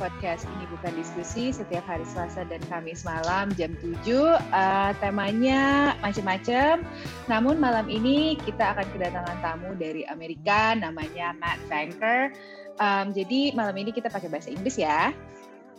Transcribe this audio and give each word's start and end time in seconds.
Podcast 0.00 0.48
ini 0.48 0.64
bukan 0.72 0.96
diskusi 0.96 1.52
setiap 1.52 1.84
hari 1.84 2.08
Selasa 2.08 2.48
dan 2.48 2.64
Kamis 2.64 3.04
malam 3.04 3.52
jam 3.60 3.76
7. 3.76 3.92
Uh, 4.08 4.40
eh, 4.40 4.90
temanya 5.04 5.92
macam-macam. 6.00 6.80
Namun 7.28 7.60
malam 7.60 7.92
ini 7.92 8.40
kita 8.40 8.72
akan 8.72 8.88
kedatangan 8.88 9.36
tamu 9.44 9.76
dari 9.76 10.08
Amerika 10.08 10.72
namanya 10.80 11.36
Matt 11.36 11.60
Banker. 11.68 12.32
Um, 12.80 13.12
jadi 13.12 13.52
malam 13.52 13.76
ini 13.76 13.92
kita 13.92 14.08
pakai 14.08 14.32
bahasa 14.32 14.48
Inggris 14.48 14.80
ya. 14.80 15.12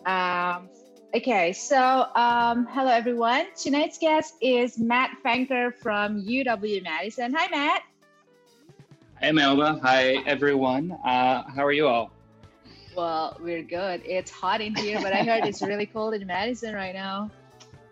Um, 0.06 0.70
Okay, 1.12 1.52
so 1.52 2.08
um, 2.16 2.64
hello 2.72 2.88
everyone. 2.88 3.52
Tonight's 3.60 4.00
guest 4.00 4.40
is 4.40 4.80
Matt 4.80 5.12
Fanker 5.20 5.76
from 5.76 6.24
UW 6.24 6.80
Madison. 6.88 7.36
Hi, 7.36 7.52
Matt. 7.52 7.91
Hey, 9.22 9.32
Melba. 9.32 9.80
Hi, 9.84 10.16
everyone. 10.26 10.94
Uh, 11.06 11.44
how 11.44 11.64
are 11.64 11.72
you 11.72 11.88
all? 11.88 12.10
Well, 12.98 13.38
we're 13.40 13.62
good. 13.62 14.02
It's 14.04 14.32
hot 14.32 14.62
in 14.62 14.74
here, 14.74 15.00
but 15.00 15.14
I 15.14 15.24
heard 15.24 15.46
it's 15.46 15.62
really 15.62 15.86
cold 15.94 16.16
in 16.16 16.26
Madison 16.26 16.74
right 16.74 16.96
now. 16.96 17.30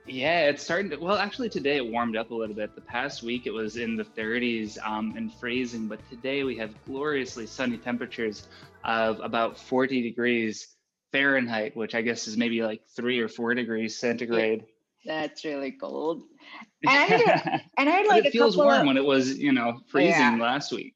Yeah, 0.07 0.49
it's 0.49 0.63
starting 0.63 0.89
to. 0.89 0.97
Well, 0.97 1.17
actually, 1.17 1.49
today 1.49 1.77
it 1.77 1.85
warmed 1.85 2.17
up 2.17 2.31
a 2.31 2.33
little 2.33 2.55
bit. 2.55 2.73
The 2.73 2.81
past 2.81 3.21
week 3.21 3.45
it 3.45 3.51
was 3.51 3.77
in 3.77 3.95
the 3.95 4.03
30s 4.03 4.79
um, 4.83 5.13
and 5.15 5.31
freezing, 5.31 5.87
but 5.87 5.99
today 6.09 6.43
we 6.43 6.57
have 6.57 6.73
gloriously 6.85 7.45
sunny 7.45 7.77
temperatures 7.77 8.47
of 8.83 9.19
about 9.19 9.59
40 9.59 10.01
degrees 10.01 10.77
Fahrenheit, 11.11 11.77
which 11.77 11.93
I 11.93 12.01
guess 12.01 12.27
is 12.27 12.37
maybe 12.37 12.63
like 12.63 12.81
three 12.95 13.19
or 13.19 13.27
four 13.27 13.53
degrees 13.53 13.99
centigrade. 13.99 14.65
That's 15.05 15.45
really 15.45 15.73
cold. 15.73 16.23
And 16.81 16.97
I 16.97 17.03
had, 17.03 17.61
and 17.77 17.89
I 17.89 17.91
had 17.91 18.07
like 18.07 18.25
it 18.25 18.31
feels 18.31 18.55
warm 18.55 18.81
of, 18.81 18.87
when 18.87 18.95
it 18.95 19.03
was, 19.03 19.37
you 19.37 19.51
know, 19.51 19.81
freezing 19.89 20.11
yeah. 20.11 20.37
last 20.39 20.71
week. 20.71 20.95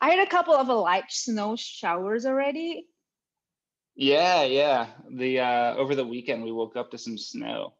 I 0.00 0.10
had 0.10 0.26
a 0.26 0.30
couple 0.30 0.54
of 0.54 0.68
light 0.68 1.10
snow 1.10 1.56
showers 1.56 2.26
already, 2.26 2.86
yeah, 4.00 4.44
yeah. 4.44 4.86
The 5.10 5.40
uh 5.40 5.74
over 5.76 5.94
the 5.94 6.06
weekend 6.06 6.42
we 6.42 6.52
woke 6.52 6.74
up 6.74 6.90
to 6.92 6.98
some 6.98 7.18
snow. 7.18 7.74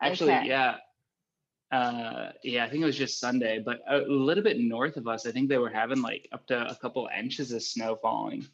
Actually, 0.00 0.32
okay. 0.32 0.48
yeah. 0.48 0.76
Uh 1.70 2.30
yeah, 2.42 2.64
I 2.64 2.70
think 2.70 2.82
it 2.82 2.86
was 2.86 2.96
just 2.96 3.20
Sunday, 3.20 3.62
but 3.64 3.80
a 3.88 3.98
little 3.98 4.42
bit 4.42 4.58
north 4.58 4.96
of 4.96 5.06
us, 5.06 5.26
I 5.26 5.32
think 5.32 5.50
they 5.50 5.58
were 5.58 5.68
having 5.68 6.00
like 6.00 6.28
up 6.32 6.46
to 6.46 6.66
a 6.66 6.74
couple 6.76 7.08
inches 7.16 7.52
of 7.52 7.62
snow 7.62 7.96
falling. 8.00 8.46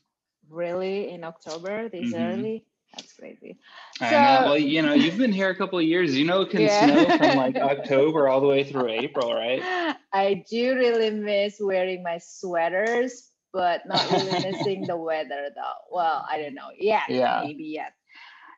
Really? 0.48 1.10
In 1.10 1.22
October 1.22 1.88
this 1.88 2.12
mm-hmm. 2.12 2.22
early? 2.22 2.65
That's 2.97 3.12
crazy. 3.12 3.59
I 4.01 4.11
so, 4.11 4.17
know. 4.17 4.51
Well, 4.51 4.59
you 4.59 4.83
know, 4.83 4.95
you've 4.95 5.17
been 5.17 5.33
here 5.33 5.51
a 5.51 5.55
couple 5.55 5.78
of 5.78 5.84
years. 5.84 6.17
You 6.17 6.25
know, 6.25 6.43
it 6.43 6.51
can 6.51 6.62
yeah. 6.62 6.87
snow 6.87 7.17
from 7.19 7.37
like 7.37 7.56
October 7.56 8.28
all 8.28 8.41
the 8.41 8.49
way 8.49 8.65
through 8.65 8.89
April, 8.89 9.33
right? 9.33 9.97
I 10.12 10.45
do 10.51 10.75
really 10.75 11.11
miss 11.11 11.56
wearing 11.61 12.03
my 12.03 12.19
sweaters 12.19 13.31
but 13.53 13.83
not 13.87 14.11
really 14.11 14.51
missing 14.51 14.87
the 14.87 14.97
weather 15.11 15.51
though. 15.55 15.81
Well, 15.91 16.25
I 16.28 16.39
don't 16.39 16.55
know. 16.55 16.71
Yeah, 16.78 17.03
yeah. 17.09 17.43
maybe 17.45 17.65
yet. 17.65 17.93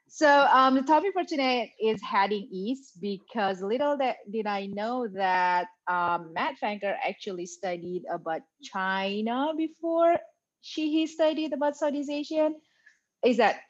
So 0.08 0.28
um, 0.28 0.74
the 0.74 0.82
topic 0.82 1.12
for 1.14 1.24
today 1.24 1.72
is 1.82 2.00
heading 2.02 2.46
east 2.52 3.00
because 3.00 3.62
little 3.62 3.96
that 3.96 4.16
did 4.30 4.46
I 4.46 4.66
know 4.66 5.08
that 5.14 5.68
um, 5.88 6.32
Matt 6.34 6.56
Fanker 6.62 6.94
actually 7.06 7.46
studied 7.46 8.02
about 8.12 8.42
China 8.62 9.52
before 9.56 10.16
she 10.60 10.92
he 10.92 11.06
studied 11.06 11.54
about 11.54 11.76
Southeast 11.76 12.10
Asian. 12.10 12.56
Is 13.24 13.38
that 13.38 13.60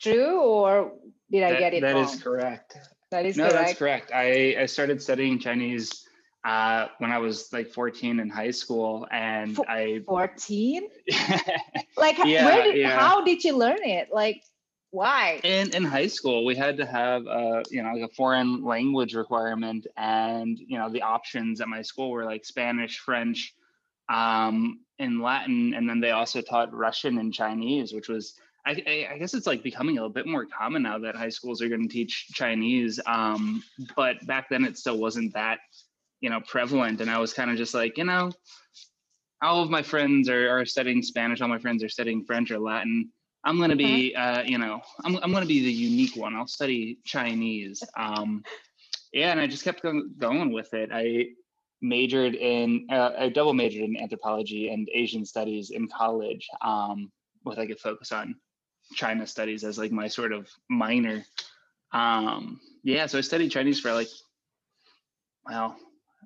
true 0.00 0.40
or 0.40 0.92
did 1.30 1.44
I 1.44 1.58
get 1.58 1.74
it 1.74 1.82
That 1.82 1.94
wrong? 1.94 2.04
is 2.04 2.22
correct. 2.22 2.76
That 3.10 3.26
is 3.26 3.36
no, 3.36 3.48
correct. 3.48 3.58
that's 3.66 3.78
correct. 3.78 4.12
I, 4.14 4.56
I 4.60 4.66
started 4.66 5.02
studying 5.02 5.38
Chinese 5.38 6.06
uh, 6.44 6.86
when 6.98 7.10
I 7.10 7.18
was 7.18 7.52
like 7.52 7.70
14 7.70 8.20
in 8.20 8.30
high 8.30 8.50
school, 8.50 9.06
and 9.10 9.58
F- 9.58 9.66
I 9.68 10.00
14. 10.06 10.88
like, 11.96 12.16
yeah, 12.24 12.44
where 12.46 12.62
did, 12.64 12.76
yeah. 12.76 12.98
how 12.98 13.22
did 13.22 13.44
you 13.44 13.56
learn 13.56 13.82
it? 13.82 14.08
Like, 14.12 14.42
why? 14.90 15.40
In 15.44 15.74
in 15.74 15.84
high 15.84 16.06
school, 16.06 16.44
we 16.44 16.56
had 16.56 16.76
to 16.78 16.86
have 16.86 17.26
a 17.26 17.62
you 17.70 17.82
know 17.82 17.92
like 17.92 18.10
a 18.10 18.14
foreign 18.14 18.64
language 18.64 19.14
requirement, 19.14 19.86
and 19.96 20.58
you 20.58 20.78
know 20.78 20.88
the 20.88 21.02
options 21.02 21.60
at 21.60 21.68
my 21.68 21.82
school 21.82 22.10
were 22.10 22.24
like 22.24 22.44
Spanish, 22.44 22.98
French, 22.98 23.54
um, 24.08 24.80
and 24.98 25.20
Latin, 25.20 25.74
and 25.74 25.88
then 25.88 26.00
they 26.00 26.10
also 26.10 26.40
taught 26.40 26.72
Russian 26.74 27.18
and 27.18 27.32
Chinese, 27.34 27.92
which 27.92 28.08
was 28.08 28.34
I, 28.66 29.06
I, 29.12 29.18
guess 29.18 29.34
it's 29.34 29.46
like 29.46 29.62
becoming 29.62 29.96
a 29.96 30.00
little 30.02 30.12
bit 30.12 30.26
more 30.26 30.44
common 30.46 30.82
now 30.82 30.98
that 30.98 31.16
high 31.16 31.30
schools 31.30 31.62
are 31.62 31.68
going 31.68 31.88
to 31.88 31.92
teach 31.92 32.28
Chinese. 32.32 33.00
Um, 33.06 33.62
but 33.96 34.24
back 34.26 34.48
then 34.50 34.64
it 34.64 34.76
still 34.76 34.98
wasn't 34.98 35.32
that 35.34 35.60
you 36.20 36.30
know 36.30 36.40
prevalent 36.46 37.00
and 37.00 37.10
i 37.10 37.18
was 37.18 37.32
kind 37.32 37.50
of 37.50 37.56
just 37.56 37.74
like 37.74 37.96
you 37.98 38.04
know 38.04 38.30
all 39.42 39.62
of 39.62 39.70
my 39.70 39.82
friends 39.82 40.28
are, 40.28 40.50
are 40.50 40.66
studying 40.66 41.02
spanish 41.02 41.40
all 41.40 41.48
my 41.48 41.58
friends 41.58 41.82
are 41.82 41.88
studying 41.88 42.24
french 42.24 42.50
or 42.50 42.58
latin. 42.58 43.10
I'm 43.42 43.56
going 43.56 43.70
to 43.70 43.76
be 43.76 44.14
uh, 44.14 44.42
you 44.42 44.58
know 44.58 44.82
i'm, 45.04 45.16
I'm 45.16 45.32
going 45.32 45.42
to 45.42 45.48
be 45.48 45.64
the 45.64 45.72
unique 45.72 46.14
one. 46.16 46.36
I'll 46.36 46.46
study 46.46 46.98
chinese 47.04 47.82
um, 47.96 48.42
yeah 49.12 49.30
and 49.30 49.40
i 49.40 49.46
just 49.46 49.64
kept 49.64 49.82
going, 49.82 50.14
going 50.18 50.52
with 50.52 50.72
it. 50.74 50.90
I 50.92 51.28
majored 51.82 52.34
in 52.34 52.86
uh, 52.90 53.12
i 53.18 53.28
double 53.30 53.54
majored 53.54 53.84
in 53.84 53.96
anthropology 53.96 54.68
and 54.68 54.86
asian 54.92 55.24
studies 55.24 55.70
in 55.70 55.88
college 55.88 56.46
um, 56.62 57.10
with 57.46 57.56
like 57.56 57.70
a 57.70 57.76
focus 57.76 58.12
on 58.12 58.34
china 58.94 59.26
studies 59.26 59.64
as 59.64 59.78
like 59.78 59.92
my 59.92 60.08
sort 60.08 60.32
of 60.32 60.48
minor 60.68 61.24
um, 61.92 62.60
yeah 62.82 63.06
so 63.06 63.18
i 63.18 63.20
studied 63.20 63.50
chinese 63.50 63.80
for 63.80 63.92
like 63.92 64.08
well 65.46 65.76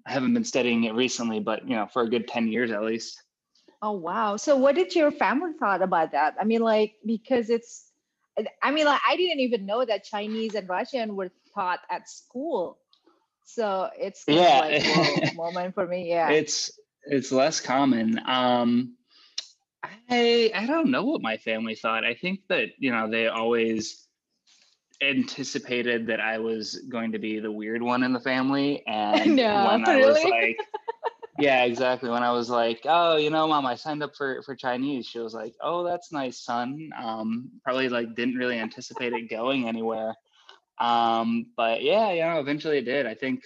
I 0.07 0.13
haven't 0.13 0.35
been 0.35 0.45
studying 0.45 0.85
it 0.85 0.95
recently, 0.95 1.41
but 1.41 1.67
you 1.69 1.77
know, 1.77 1.87
for 1.87 2.03
a 2.03 2.09
good 2.09 2.29
10 2.29 2.49
years 2.49 2.71
at 2.71 2.83
least. 2.83 3.23
Oh 3.81 3.93
wow. 3.93 4.37
So 4.37 4.57
what 4.57 4.75
did 4.75 4.95
your 4.95 5.11
family 5.11 5.53
thought 5.59 5.83
about 5.83 6.13
that? 6.13 6.35
I 6.41 6.45
mean, 6.45 6.61
like 6.61 6.95
because 7.05 7.51
it's 7.51 7.91
I 8.63 8.71
mean, 8.73 8.87
like 8.87 9.01
I 9.09 9.17
didn't 9.17 9.41
even 9.41 9.65
know 9.65 9.85
that 9.85 10.05
Chinese 10.05 10.55
and 10.55 10.69
Russian 10.69 11.15
were 11.17 11.31
taught 11.55 11.81
at 11.91 12.09
school. 12.09 12.79
So 13.45 13.91
it's 13.99 14.25
yeah. 14.27 14.61
like 14.61 15.35
moment 15.37 15.75
for 15.75 15.87
me. 15.87 16.09
Yeah. 16.09 16.31
It's 16.31 16.71
it's 17.05 17.31
less 17.31 17.61
common. 17.61 18.21
Um 18.27 18.97
I 20.11 20.51
I 20.55 20.67
don't 20.67 20.91
know 20.91 21.05
what 21.05 21.23
my 21.23 21.37
family 21.37 21.75
thought. 21.75 22.05
I 22.05 22.15
think 22.15 22.41
that, 22.49 22.71
you 22.79 22.91
know, 22.91 23.11
they 23.11 23.29
always 23.29 24.07
anticipated 25.03 26.07
that 26.07 26.21
I 26.21 26.39
was 26.39 26.77
going 26.89 27.13
to 27.13 27.19
be 27.19 27.41
the 27.41 27.51
weird 27.51 27.83
one 27.83 28.03
in 28.03 28.13
the 28.13 28.21
family. 28.21 28.83
And 28.87 29.37
no, 29.37 29.67
when 29.67 29.83
really? 29.83 30.03
I 30.03 30.07
was 30.07 30.25
like, 30.25 30.59
yeah, 31.39 31.65
exactly. 31.65 32.11
When 32.11 32.23
I 32.23 32.31
was 32.31 32.49
like, 32.49 32.81
oh, 32.85 33.17
you 33.17 33.31
know, 33.31 33.47
mom, 33.49 33.67
I 33.67 33.75
signed 33.75 34.03
up 34.03 34.15
for, 34.17 34.43
for 34.43 34.55
Chinese. 34.55 35.07
She 35.07 35.19
was 35.19 35.35
like, 35.35 35.55
oh, 35.61 35.85
that's 35.85 36.13
nice, 36.13 36.39
son. 36.39 36.91
Um, 36.97 37.51
probably 37.65 37.89
like 37.89 38.15
didn't 38.15 38.37
really 38.37 38.59
anticipate 38.59 39.13
it 39.13 39.31
going 39.31 39.67
anywhere. 39.69 40.15
Um, 40.79 41.47
but 41.57 41.83
yeah, 41.83 42.13
you 42.13 42.23
know, 42.23 42.41
eventually 42.41 42.79
it 42.79 42.85
did. 42.85 43.07
I 43.07 43.15
think, 43.15 43.45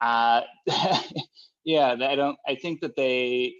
uh, 0.00 0.42
yeah, 1.64 1.96
I 2.00 2.14
don't, 2.16 2.38
I 2.46 2.54
think 2.56 2.80
that 2.80 2.96
they, 2.96 3.54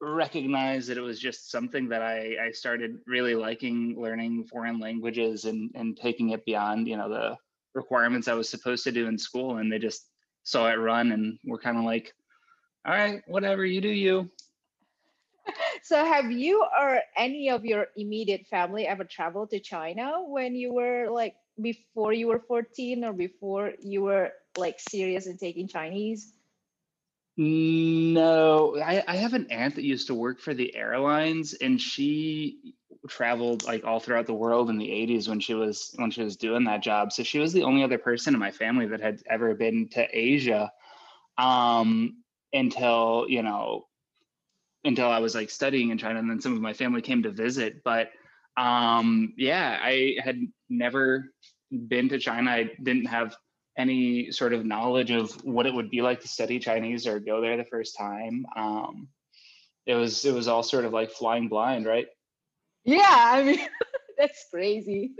recognize 0.00 0.86
that 0.86 0.96
it 0.96 1.02
was 1.02 1.18
just 1.18 1.50
something 1.50 1.88
that 1.88 2.02
I, 2.02 2.36
I 2.46 2.50
started 2.52 2.98
really 3.06 3.34
liking 3.34 3.96
learning 4.00 4.44
foreign 4.44 4.80
languages 4.80 5.44
and, 5.44 5.70
and 5.74 5.96
taking 5.96 6.30
it 6.30 6.44
beyond, 6.44 6.88
you 6.88 6.96
know, 6.96 7.08
the 7.08 7.36
requirements 7.74 8.26
I 8.26 8.34
was 8.34 8.48
supposed 8.48 8.84
to 8.84 8.92
do 8.92 9.06
in 9.08 9.18
school. 9.18 9.58
And 9.58 9.70
they 9.70 9.78
just 9.78 10.06
saw 10.42 10.70
it 10.70 10.76
run 10.76 11.12
and 11.12 11.38
were 11.44 11.58
kind 11.58 11.76
of 11.76 11.84
like, 11.84 12.14
all 12.86 12.94
right, 12.94 13.22
whatever, 13.26 13.64
you 13.64 13.80
do 13.80 13.88
you. 13.88 14.30
So 15.82 16.04
have 16.04 16.30
you 16.30 16.64
or 16.78 17.00
any 17.16 17.50
of 17.50 17.64
your 17.64 17.88
immediate 17.96 18.46
family 18.46 18.86
ever 18.86 19.02
traveled 19.02 19.50
to 19.50 19.58
China 19.58 20.22
when 20.22 20.54
you 20.54 20.72
were 20.72 21.08
like 21.10 21.34
before 21.60 22.12
you 22.12 22.28
were 22.28 22.38
14 22.38 23.02
or 23.04 23.12
before 23.12 23.72
you 23.80 24.02
were 24.02 24.32
like 24.56 24.78
serious 24.78 25.26
in 25.26 25.38
taking 25.38 25.66
Chinese? 25.66 26.34
No, 27.42 28.76
I, 28.76 29.02
I 29.08 29.16
have 29.16 29.32
an 29.32 29.46
aunt 29.50 29.76
that 29.76 29.84
used 29.84 30.08
to 30.08 30.14
work 30.14 30.40
for 30.40 30.52
the 30.52 30.76
airlines 30.76 31.54
and 31.54 31.80
she 31.80 32.74
traveled 33.08 33.64
like 33.64 33.82
all 33.82 33.98
throughout 33.98 34.26
the 34.26 34.34
world 34.34 34.68
in 34.68 34.76
the 34.76 34.90
80s 34.90 35.26
when 35.26 35.40
she 35.40 35.54
was 35.54 35.90
when 35.96 36.10
she 36.10 36.22
was 36.22 36.36
doing 36.36 36.64
that 36.64 36.82
job. 36.82 37.12
So 37.12 37.22
she 37.22 37.38
was 37.38 37.54
the 37.54 37.62
only 37.62 37.82
other 37.82 37.96
person 37.96 38.34
in 38.34 38.40
my 38.40 38.50
family 38.50 38.88
that 38.88 39.00
had 39.00 39.22
ever 39.26 39.54
been 39.54 39.88
to 39.92 40.06
Asia 40.12 40.70
um 41.38 42.18
until, 42.52 43.24
you 43.26 43.42
know, 43.42 43.86
until 44.84 45.08
I 45.08 45.20
was 45.20 45.34
like 45.34 45.48
studying 45.48 45.88
in 45.88 45.96
China 45.96 46.18
and 46.18 46.28
then 46.28 46.42
some 46.42 46.52
of 46.54 46.60
my 46.60 46.74
family 46.74 47.00
came 47.00 47.22
to 47.22 47.30
visit. 47.30 47.82
But 47.82 48.10
um 48.58 49.32
yeah, 49.38 49.78
I 49.80 50.16
had 50.22 50.38
never 50.68 51.32
been 51.70 52.10
to 52.10 52.18
China. 52.18 52.50
I 52.50 52.70
didn't 52.82 53.06
have 53.06 53.34
any 53.80 54.30
sort 54.30 54.52
of 54.52 54.64
knowledge 54.64 55.10
of 55.10 55.32
what 55.44 55.66
it 55.66 55.74
would 55.74 55.90
be 55.90 56.02
like 56.02 56.20
to 56.20 56.28
study 56.28 56.58
Chinese 56.58 57.06
or 57.06 57.18
go 57.18 57.40
there 57.40 57.56
the 57.56 57.64
first 57.64 57.96
time. 57.96 58.44
Um, 58.56 59.08
it 59.86 59.94
was 59.94 60.24
it 60.24 60.34
was 60.34 60.46
all 60.46 60.62
sort 60.62 60.84
of 60.84 60.92
like 60.92 61.10
flying 61.10 61.48
blind, 61.48 61.86
right? 61.86 62.06
Yeah, 62.84 63.08
I 63.08 63.42
mean 63.42 63.58
that's 64.18 64.46
crazy. 64.50 65.12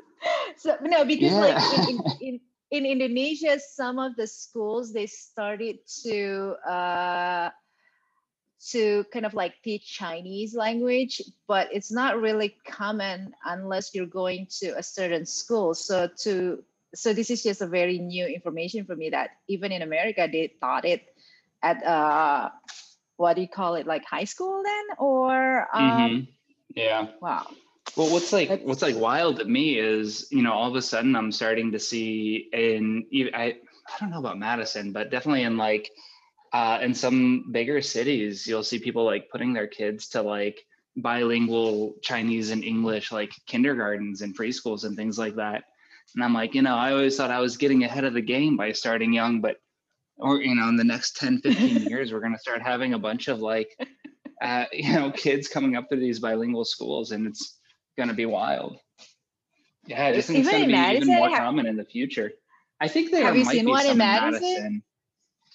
So 0.56 0.76
no, 0.82 1.04
because 1.04 1.32
yeah. 1.32 1.38
like 1.40 1.88
in, 1.88 1.98
in, 2.20 2.40
in, 2.70 2.86
Indonesia, 2.86 3.58
some 3.58 3.98
of 3.98 4.14
the 4.16 4.26
schools 4.26 4.92
they 4.92 5.06
started 5.06 5.78
to 6.04 6.54
uh, 6.68 7.50
to 8.68 9.04
kind 9.12 9.24
of 9.24 9.32
like 9.32 9.54
teach 9.64 9.86
Chinese 9.86 10.54
language, 10.54 11.22
but 11.48 11.68
it's 11.72 11.90
not 11.90 12.20
really 12.20 12.54
common 12.66 13.32
unless 13.46 13.94
you're 13.94 14.06
going 14.06 14.46
to 14.60 14.76
a 14.76 14.82
certain 14.82 15.24
school. 15.24 15.72
So 15.72 16.08
to 16.24 16.62
so 16.94 17.12
this 17.12 17.30
is 17.30 17.42
just 17.42 17.60
a 17.60 17.66
very 17.66 17.98
new 17.98 18.26
information 18.26 18.84
for 18.84 18.96
me 18.96 19.10
that 19.10 19.30
even 19.48 19.72
in 19.72 19.82
America 19.82 20.28
they 20.30 20.52
taught 20.60 20.84
it 20.84 21.02
at 21.62 21.84
uh 21.84 22.50
what 23.20 23.36
do 23.36 23.42
you 23.42 23.48
call 23.48 23.74
it 23.74 23.86
like 23.86 24.02
high 24.06 24.24
school 24.24 24.62
then? 24.64 24.96
Or 24.96 25.68
um, 25.74 25.90
mm-hmm. 25.90 26.20
yeah. 26.74 27.08
wow. 27.20 27.46
Well 27.94 28.10
what's 28.10 28.32
like 28.32 28.48
That's, 28.48 28.64
what's 28.64 28.82
like 28.82 28.96
wild 28.96 29.40
to 29.40 29.44
me 29.44 29.78
is 29.78 30.26
you 30.30 30.42
know 30.42 30.52
all 30.52 30.70
of 30.70 30.74
a 30.74 30.82
sudden 30.82 31.14
I'm 31.14 31.30
starting 31.30 31.70
to 31.72 31.78
see 31.78 32.48
in 32.52 33.04
I 33.34 33.44
I 33.44 34.00
don't 34.00 34.10
know 34.10 34.20
about 34.20 34.38
Madison 34.38 34.92
but 34.92 35.10
definitely 35.10 35.42
in 35.42 35.58
like 35.58 35.90
uh, 36.52 36.78
in 36.82 36.94
some 36.94 37.52
bigger 37.52 37.82
cities 37.82 38.46
you'll 38.46 38.64
see 38.64 38.78
people 38.78 39.04
like 39.04 39.28
putting 39.30 39.52
their 39.52 39.68
kids 39.68 40.08
to 40.08 40.22
like 40.22 40.64
bilingual 40.96 41.94
Chinese 42.02 42.50
and 42.50 42.64
English 42.64 43.12
like 43.12 43.30
kindergartens 43.46 44.22
and 44.22 44.36
preschools 44.36 44.84
and 44.84 44.96
things 44.96 45.18
like 45.18 45.36
that 45.36 45.64
and 46.14 46.24
I'm 46.24 46.34
like, 46.34 46.54
you 46.54 46.62
know, 46.62 46.74
I 46.74 46.92
always 46.92 47.16
thought 47.16 47.30
I 47.30 47.40
was 47.40 47.56
getting 47.56 47.84
ahead 47.84 48.04
of 48.04 48.14
the 48.14 48.20
game 48.20 48.56
by 48.56 48.72
starting 48.72 49.12
young, 49.12 49.40
but 49.40 49.56
or 50.16 50.40
you 50.40 50.54
know, 50.54 50.68
in 50.68 50.76
the 50.76 50.84
next 50.84 51.16
10, 51.16 51.40
15 51.40 51.82
years, 51.88 52.12
we're 52.12 52.20
gonna 52.20 52.38
start 52.38 52.62
having 52.62 52.94
a 52.94 52.98
bunch 52.98 53.28
of 53.28 53.40
like 53.40 53.76
uh, 54.42 54.64
you 54.72 54.92
know, 54.92 55.10
kids 55.10 55.48
coming 55.48 55.76
up 55.76 55.88
through 55.88 56.00
these 56.00 56.18
bilingual 56.18 56.64
schools 56.64 57.12
and 57.12 57.26
it's 57.26 57.58
gonna 57.96 58.14
be 58.14 58.26
wild. 58.26 58.76
Yeah, 59.86 60.06
I 60.06 60.14
just 60.14 60.28
think 60.28 60.40
it's 60.40 60.50
gonna 60.50 60.66
be 60.66 60.96
even 60.96 61.08
more 61.08 61.28
have, 61.28 61.38
common 61.38 61.66
in 61.66 61.76
the 61.76 61.84
future. 61.84 62.32
I 62.80 62.88
think 62.88 63.10
there 63.10 63.24
have 63.24 63.36
you 63.36 63.44
seen 63.44 63.68
one 63.68 63.86
in 63.86 63.98
Madison? 63.98 64.42
Madison. 64.42 64.82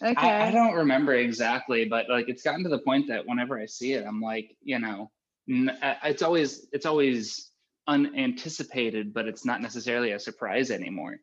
Okay. 0.04 0.28
I, 0.28 0.48
I, 0.50 0.52
don't 0.52 0.74
remember 0.74 1.14
exactly, 1.14 1.86
but 1.86 2.10
like 2.10 2.28
it's 2.28 2.44
gotten 2.44 2.64
to 2.64 2.70
the 2.70 2.80
point 2.80 3.08
that 3.08 3.26
whenever 3.26 3.58
I 3.58 3.66
see 3.66 3.94
it, 3.94 4.06
I'm 4.06 4.20
like, 4.20 4.58
you 4.62 4.78
know, 4.78 5.10
it's 5.48 6.22
always 6.22 6.68
it's 6.74 6.86
always 6.86 7.52
unanticipated, 7.88 9.14
but 9.14 9.28
it's 9.28 9.46
not 9.46 9.62
necessarily 9.62 10.12
a 10.12 10.20
surprise 10.20 10.72
anymore. 10.72 11.18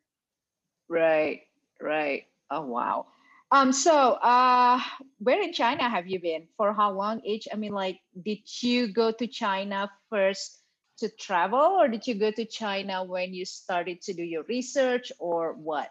Right, 0.88 1.43
right. 1.81 2.25
Oh 2.50 2.62
wow. 2.62 3.06
Um, 3.50 3.73
so 3.73 4.12
uh 4.14 4.81
where 5.19 5.43
in 5.43 5.53
China 5.53 5.88
have 5.88 6.06
you 6.06 6.20
been? 6.20 6.49
For 6.56 6.73
how 6.73 6.93
long 6.93 7.20
each? 7.25 7.49
I 7.53 7.56
mean, 7.56 7.73
like, 7.73 8.00
did 8.23 8.41
you 8.61 8.93
go 8.93 9.12
to 9.12 9.26
China 9.26 9.91
first 10.11 10.59
to 10.99 11.09
travel, 11.09 11.59
or 11.59 11.88
did 11.88 12.06
you 12.06 12.14
go 12.14 12.31
to 12.31 12.44
China 12.44 13.05
when 13.05 13.35
you 13.35 13.44
started 13.44 14.00
to 14.03 14.12
do 14.12 14.23
your 14.23 14.44
research, 14.44 15.12
or 15.19 15.55
what? 15.55 15.91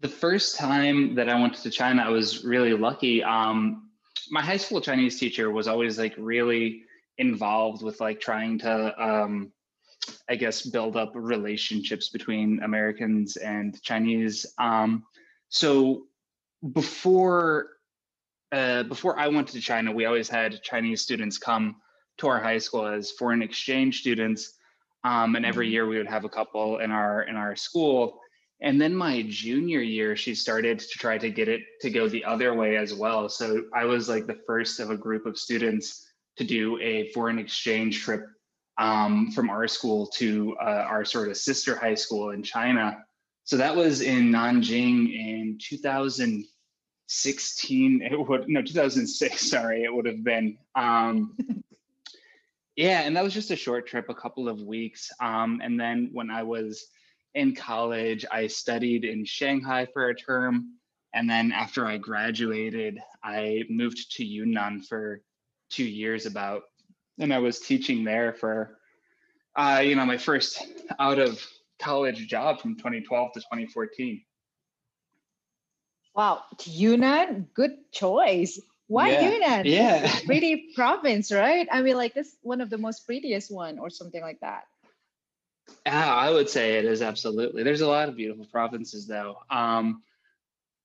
The 0.00 0.08
first 0.08 0.56
time 0.56 1.14
that 1.14 1.28
I 1.28 1.40
went 1.40 1.54
to 1.54 1.70
China, 1.70 2.02
I 2.02 2.10
was 2.10 2.44
really 2.44 2.72
lucky. 2.72 3.22
Um, 3.22 3.90
my 4.30 4.42
high 4.42 4.56
school 4.56 4.80
Chinese 4.80 5.18
teacher 5.18 5.50
was 5.50 5.68
always 5.68 5.98
like 5.98 6.14
really 6.18 6.82
involved 7.18 7.82
with 7.82 8.00
like 8.00 8.20
trying 8.20 8.58
to 8.58 9.02
um, 9.02 9.52
I 10.28 10.36
guess 10.36 10.62
build 10.62 10.96
up 10.96 11.12
relationships 11.14 12.08
between 12.08 12.62
Americans 12.62 13.36
and 13.36 13.80
Chinese. 13.82 14.46
Um, 14.58 15.04
so 15.48 16.04
before 16.72 17.68
uh, 18.52 18.84
before 18.84 19.18
I 19.18 19.28
went 19.28 19.48
to 19.48 19.60
China, 19.60 19.90
we 19.90 20.04
always 20.04 20.28
had 20.28 20.62
Chinese 20.62 21.00
students 21.00 21.38
come 21.38 21.76
to 22.18 22.28
our 22.28 22.40
high 22.40 22.58
school 22.58 22.86
as 22.86 23.10
foreign 23.10 23.42
exchange 23.42 24.00
students, 24.00 24.54
um, 25.02 25.34
and 25.34 25.44
every 25.44 25.66
mm-hmm. 25.66 25.72
year 25.72 25.86
we 25.86 25.98
would 25.98 26.06
have 26.06 26.24
a 26.24 26.28
couple 26.28 26.78
in 26.78 26.90
our 26.90 27.22
in 27.22 27.36
our 27.36 27.56
school. 27.56 28.20
And 28.60 28.80
then 28.80 28.94
my 28.94 29.22
junior 29.28 29.80
year, 29.80 30.16
she 30.16 30.34
started 30.34 30.78
to 30.78 30.86
try 30.86 31.18
to 31.18 31.28
get 31.28 31.48
it 31.48 31.62
to 31.82 31.90
go 31.90 32.08
the 32.08 32.24
other 32.24 32.54
way 32.54 32.76
as 32.76 32.94
well. 32.94 33.28
So 33.28 33.64
I 33.74 33.84
was 33.84 34.08
like 34.08 34.26
the 34.26 34.38
first 34.46 34.80
of 34.80 34.90
a 34.90 34.96
group 34.96 35.26
of 35.26 35.36
students 35.36 36.06
to 36.36 36.44
do 36.44 36.80
a 36.80 37.10
foreign 37.12 37.38
exchange 37.38 38.02
trip 38.02 38.26
um, 38.78 39.30
from 39.30 39.50
our 39.50 39.68
school 39.68 40.06
to 40.08 40.56
uh, 40.60 40.86
our 40.88 41.04
sort 41.04 41.28
of 41.28 41.36
sister 41.36 41.76
high 41.76 41.94
school 41.94 42.30
in 42.30 42.42
China. 42.42 43.04
So 43.44 43.56
that 43.58 43.76
was 43.76 44.00
in 44.00 44.32
Nanjing 44.32 45.14
in 45.14 45.58
2016. 45.60 48.02
It 48.02 48.28
would 48.28 48.48
no 48.48 48.62
2006. 48.62 49.50
Sorry, 49.50 49.84
it 49.84 49.94
would 49.94 50.06
have 50.06 50.24
been. 50.24 50.56
Um, 50.74 51.36
yeah, 52.76 53.02
and 53.02 53.14
that 53.16 53.22
was 53.22 53.34
just 53.34 53.50
a 53.50 53.56
short 53.56 53.86
trip, 53.86 54.08
a 54.08 54.14
couple 54.14 54.48
of 54.48 54.62
weeks. 54.62 55.10
Um, 55.20 55.60
and 55.62 55.78
then 55.78 56.08
when 56.12 56.30
I 56.30 56.42
was 56.42 56.86
in 57.34 57.54
college, 57.54 58.24
I 58.30 58.46
studied 58.46 59.04
in 59.04 59.24
Shanghai 59.24 59.86
for 59.92 60.08
a 60.08 60.14
term. 60.14 60.74
And 61.12 61.28
then 61.30 61.52
after 61.52 61.86
I 61.86 61.98
graduated, 61.98 62.98
I 63.22 63.64
moved 63.68 64.16
to 64.16 64.24
Yunnan 64.24 64.82
for 64.82 65.20
two 65.70 65.84
years 65.84 66.26
about, 66.26 66.62
and 67.18 67.32
I 67.32 67.38
was 67.38 67.60
teaching 67.60 68.04
there 68.04 68.32
for, 68.34 68.78
uh, 69.56 69.82
you 69.84 69.94
know, 69.96 70.04
my 70.04 70.18
first 70.18 70.66
out 70.98 71.18
of 71.18 71.44
college 71.78 72.26
job 72.26 72.60
from 72.60 72.76
2012 72.76 73.32
to 73.32 73.40
2014. 73.40 74.22
Wow, 76.14 76.42
Yunnan, 76.64 77.48
good 77.54 77.76
choice. 77.90 78.60
Why 78.86 79.10
yeah. 79.10 79.30
Yunnan? 79.30 79.66
Yeah, 79.66 80.20
pretty 80.26 80.72
province, 80.74 81.32
right? 81.32 81.66
I 81.72 81.82
mean, 81.82 81.96
like 81.96 82.14
this 82.14 82.36
one 82.42 82.60
of 82.60 82.70
the 82.70 82.78
most 82.78 83.06
prettiest 83.06 83.50
one, 83.50 83.78
or 83.78 83.90
something 83.90 84.22
like 84.22 84.38
that. 84.40 84.64
Yeah, 85.86 86.14
I 86.14 86.30
would 86.30 86.48
say 86.48 86.78
it 86.78 86.84
is 86.84 87.02
absolutely. 87.02 87.62
There's 87.62 87.80
a 87.80 87.88
lot 87.88 88.08
of 88.08 88.16
beautiful 88.16 88.46
provinces, 88.46 89.06
though. 89.06 89.38
Um, 89.50 90.02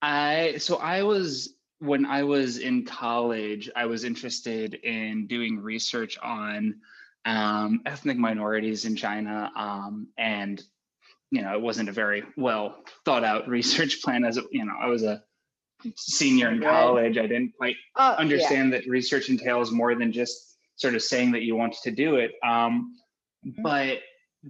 I 0.01 0.55
so 0.57 0.77
I 0.77 1.03
was 1.03 1.53
when 1.79 2.05
I 2.05 2.23
was 2.23 2.57
in 2.57 2.85
college, 2.85 3.69
I 3.75 3.85
was 3.85 4.03
interested 4.03 4.73
in 4.75 5.27
doing 5.27 5.59
research 5.59 6.17
on 6.21 6.75
um, 7.25 7.81
ethnic 7.85 8.17
minorities 8.17 8.85
in 8.85 8.95
China, 8.95 9.51
um, 9.55 10.07
and 10.17 10.61
you 11.31 11.41
know, 11.41 11.53
it 11.53 11.61
wasn't 11.61 11.89
a 11.89 11.91
very 11.91 12.23
well 12.37 12.75
thought 13.05 13.23
out 13.23 13.47
research 13.47 14.01
plan. 14.01 14.25
As 14.25 14.37
you 14.51 14.65
know, 14.65 14.75
I 14.79 14.87
was 14.87 15.03
a 15.03 15.23
senior 15.95 16.51
in 16.51 16.61
college. 16.61 17.17
I 17.17 17.27
didn't 17.27 17.53
quite 17.57 17.75
oh, 17.95 18.13
understand 18.13 18.71
yeah. 18.71 18.79
that 18.79 18.89
research 18.89 19.29
entails 19.29 19.71
more 19.71 19.95
than 19.95 20.11
just 20.11 20.57
sort 20.75 20.95
of 20.95 21.01
saying 21.01 21.31
that 21.31 21.43
you 21.43 21.55
want 21.55 21.73
to 21.83 21.91
do 21.91 22.15
it. 22.15 22.31
Um, 22.43 22.95
mm-hmm. 23.45 23.61
But 23.61 23.99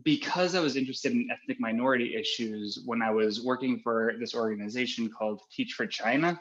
because 0.03 0.55
I 0.55 0.59
was 0.59 0.75
interested 0.75 1.12
in 1.12 1.29
ethnic 1.31 1.59
minority 1.59 2.15
issues 2.15 2.81
when 2.86 3.01
I 3.01 3.12
was 3.12 3.43
working 3.43 3.79
for 3.79 4.13
this 4.19 4.36
organization 4.36 5.09
called 5.09 5.41
Teach 5.51 5.74
for 5.74 5.88
China, 5.88 6.39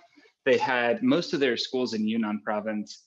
they 0.49 0.57
had 0.57 1.03
most 1.03 1.35
of 1.35 1.41
their 1.41 1.59
schools 1.59 1.93
in 1.93 2.09
Yunnan 2.09 2.41
province. 2.43 3.05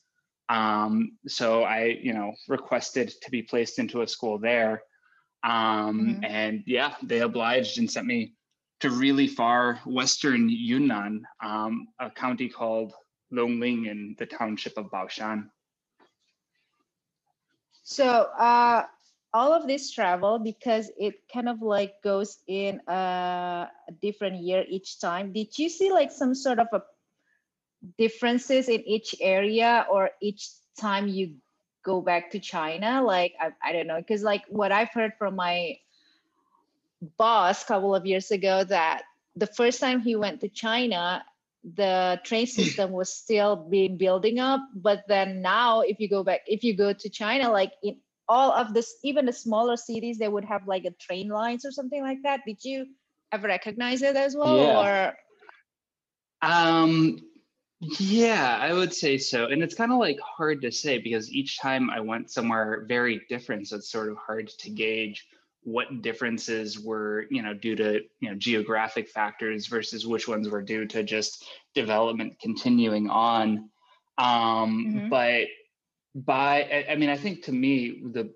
Um, 0.47 1.17
so 1.27 1.63
I, 1.63 1.97
you 2.07 2.13
know, 2.13 2.33
requested 2.47 3.07
to 3.23 3.31
be 3.31 3.41
placed 3.41 3.79
into 3.79 4.03
a 4.03 4.07
school 4.07 4.37
there. 4.37 4.83
Um, 5.43 6.21
mm-hmm. 6.21 6.23
And 6.23 6.63
yeah, 6.67 6.93
they 7.01 7.21
obliged 7.21 7.79
and 7.79 7.89
sent 7.89 8.05
me 8.05 8.35
to 8.81 8.91
really 8.91 9.25
far 9.25 9.81
western 9.87 10.49
Yunnan, 10.49 11.25
um, 11.43 11.87
a 11.99 12.11
county 12.11 12.47
called 12.47 12.93
Longling 13.31 13.87
in 13.87 14.15
the 14.19 14.27
township 14.27 14.77
of 14.77 14.91
Baoshan. 14.91 15.49
So 17.81 18.05
uh, 18.37 18.85
all 19.33 19.51
of 19.51 19.65
this 19.65 19.89
travel, 19.89 20.37
because 20.37 20.91
it 20.95 21.15
kind 21.33 21.49
of 21.49 21.61
like 21.63 21.93
goes 22.03 22.37
in 22.47 22.81
a 22.87 23.67
different 23.99 24.43
year 24.43 24.63
each 24.69 24.99
time, 24.99 25.33
did 25.33 25.57
you 25.57 25.69
see 25.69 25.91
like 25.91 26.11
some 26.11 26.35
sort 26.35 26.59
of 26.59 26.67
a 26.71 26.83
differences 27.97 28.69
in 28.69 28.81
each 28.87 29.15
area 29.19 29.85
or 29.91 30.11
each 30.21 30.49
time 30.79 31.07
you 31.07 31.35
go 31.83 32.01
back 32.01 32.31
to 32.31 32.39
China? 32.39 33.03
Like, 33.03 33.33
I, 33.39 33.51
I 33.63 33.73
don't 33.73 33.87
know, 33.87 33.97
because 33.97 34.23
like 34.23 34.43
what 34.49 34.71
I've 34.71 34.91
heard 34.93 35.13
from 35.17 35.35
my 35.35 35.77
boss 37.17 37.63
a 37.63 37.65
couple 37.65 37.95
of 37.95 38.05
years 38.05 38.31
ago 38.31 38.63
that 38.63 39.03
the 39.35 39.47
first 39.47 39.79
time 39.79 40.01
he 40.01 40.15
went 40.15 40.41
to 40.41 40.49
China, 40.49 41.23
the 41.75 42.19
train 42.23 42.47
system 42.47 42.91
was 42.91 43.13
still 43.13 43.55
being 43.55 43.97
building 43.97 44.39
up. 44.39 44.61
But 44.75 45.03
then 45.07 45.41
now, 45.41 45.81
if 45.81 45.99
you 45.99 46.09
go 46.09 46.23
back, 46.23 46.41
if 46.47 46.63
you 46.63 46.75
go 46.75 46.93
to 46.93 47.09
China, 47.09 47.51
like 47.51 47.73
in 47.83 47.97
all 48.27 48.51
of 48.51 48.73
this, 48.73 48.95
even 49.03 49.25
the 49.25 49.33
smaller 49.33 49.77
cities, 49.77 50.17
they 50.17 50.27
would 50.27 50.45
have 50.45 50.67
like 50.67 50.85
a 50.85 50.91
train 50.91 51.27
lines 51.27 51.65
or 51.65 51.71
something 51.71 52.01
like 52.01 52.21
that. 52.23 52.41
Did 52.45 52.63
you 52.63 52.87
ever 53.31 53.47
recognize 53.47 54.01
it 54.01 54.15
as 54.15 54.35
well? 54.35 54.57
Yeah. 54.57 55.11
Or 56.41 56.47
um 56.47 57.19
yeah, 57.81 58.59
I 58.61 58.73
would 58.73 58.93
say 58.93 59.17
so. 59.17 59.47
And 59.47 59.63
it's 59.63 59.73
kind 59.73 59.91
of 59.91 59.97
like 59.97 60.19
hard 60.19 60.61
to 60.61 60.71
say 60.71 60.99
because 60.99 61.31
each 61.31 61.59
time 61.59 61.89
I 61.89 61.99
went 61.99 62.29
somewhere 62.29 62.85
very 62.87 63.25
different, 63.27 63.67
so 63.67 63.77
it's 63.77 63.91
sort 63.91 64.09
of 64.09 64.17
hard 64.17 64.49
to 64.49 64.69
gauge 64.69 65.27
what 65.63 66.03
differences 66.03 66.79
were, 66.79 67.25
you 67.31 67.41
know, 67.41 67.55
due 67.55 67.75
to, 67.75 68.01
you 68.19 68.29
know, 68.29 68.35
geographic 68.35 69.09
factors 69.09 69.65
versus 69.65 70.05
which 70.05 70.27
ones 70.27 70.47
were 70.47 70.61
due 70.61 70.85
to 70.85 71.01
just 71.01 71.45
development 71.73 72.39
continuing 72.39 73.09
on. 73.09 73.69
Um, 74.19 74.85
mm-hmm. 74.85 75.09
But 75.09 75.47
by, 76.13 76.63
I, 76.63 76.91
I 76.91 76.95
mean, 76.95 77.09
I 77.09 77.17
think 77.17 77.43
to 77.45 77.51
me, 77.51 78.03
the 78.11 78.31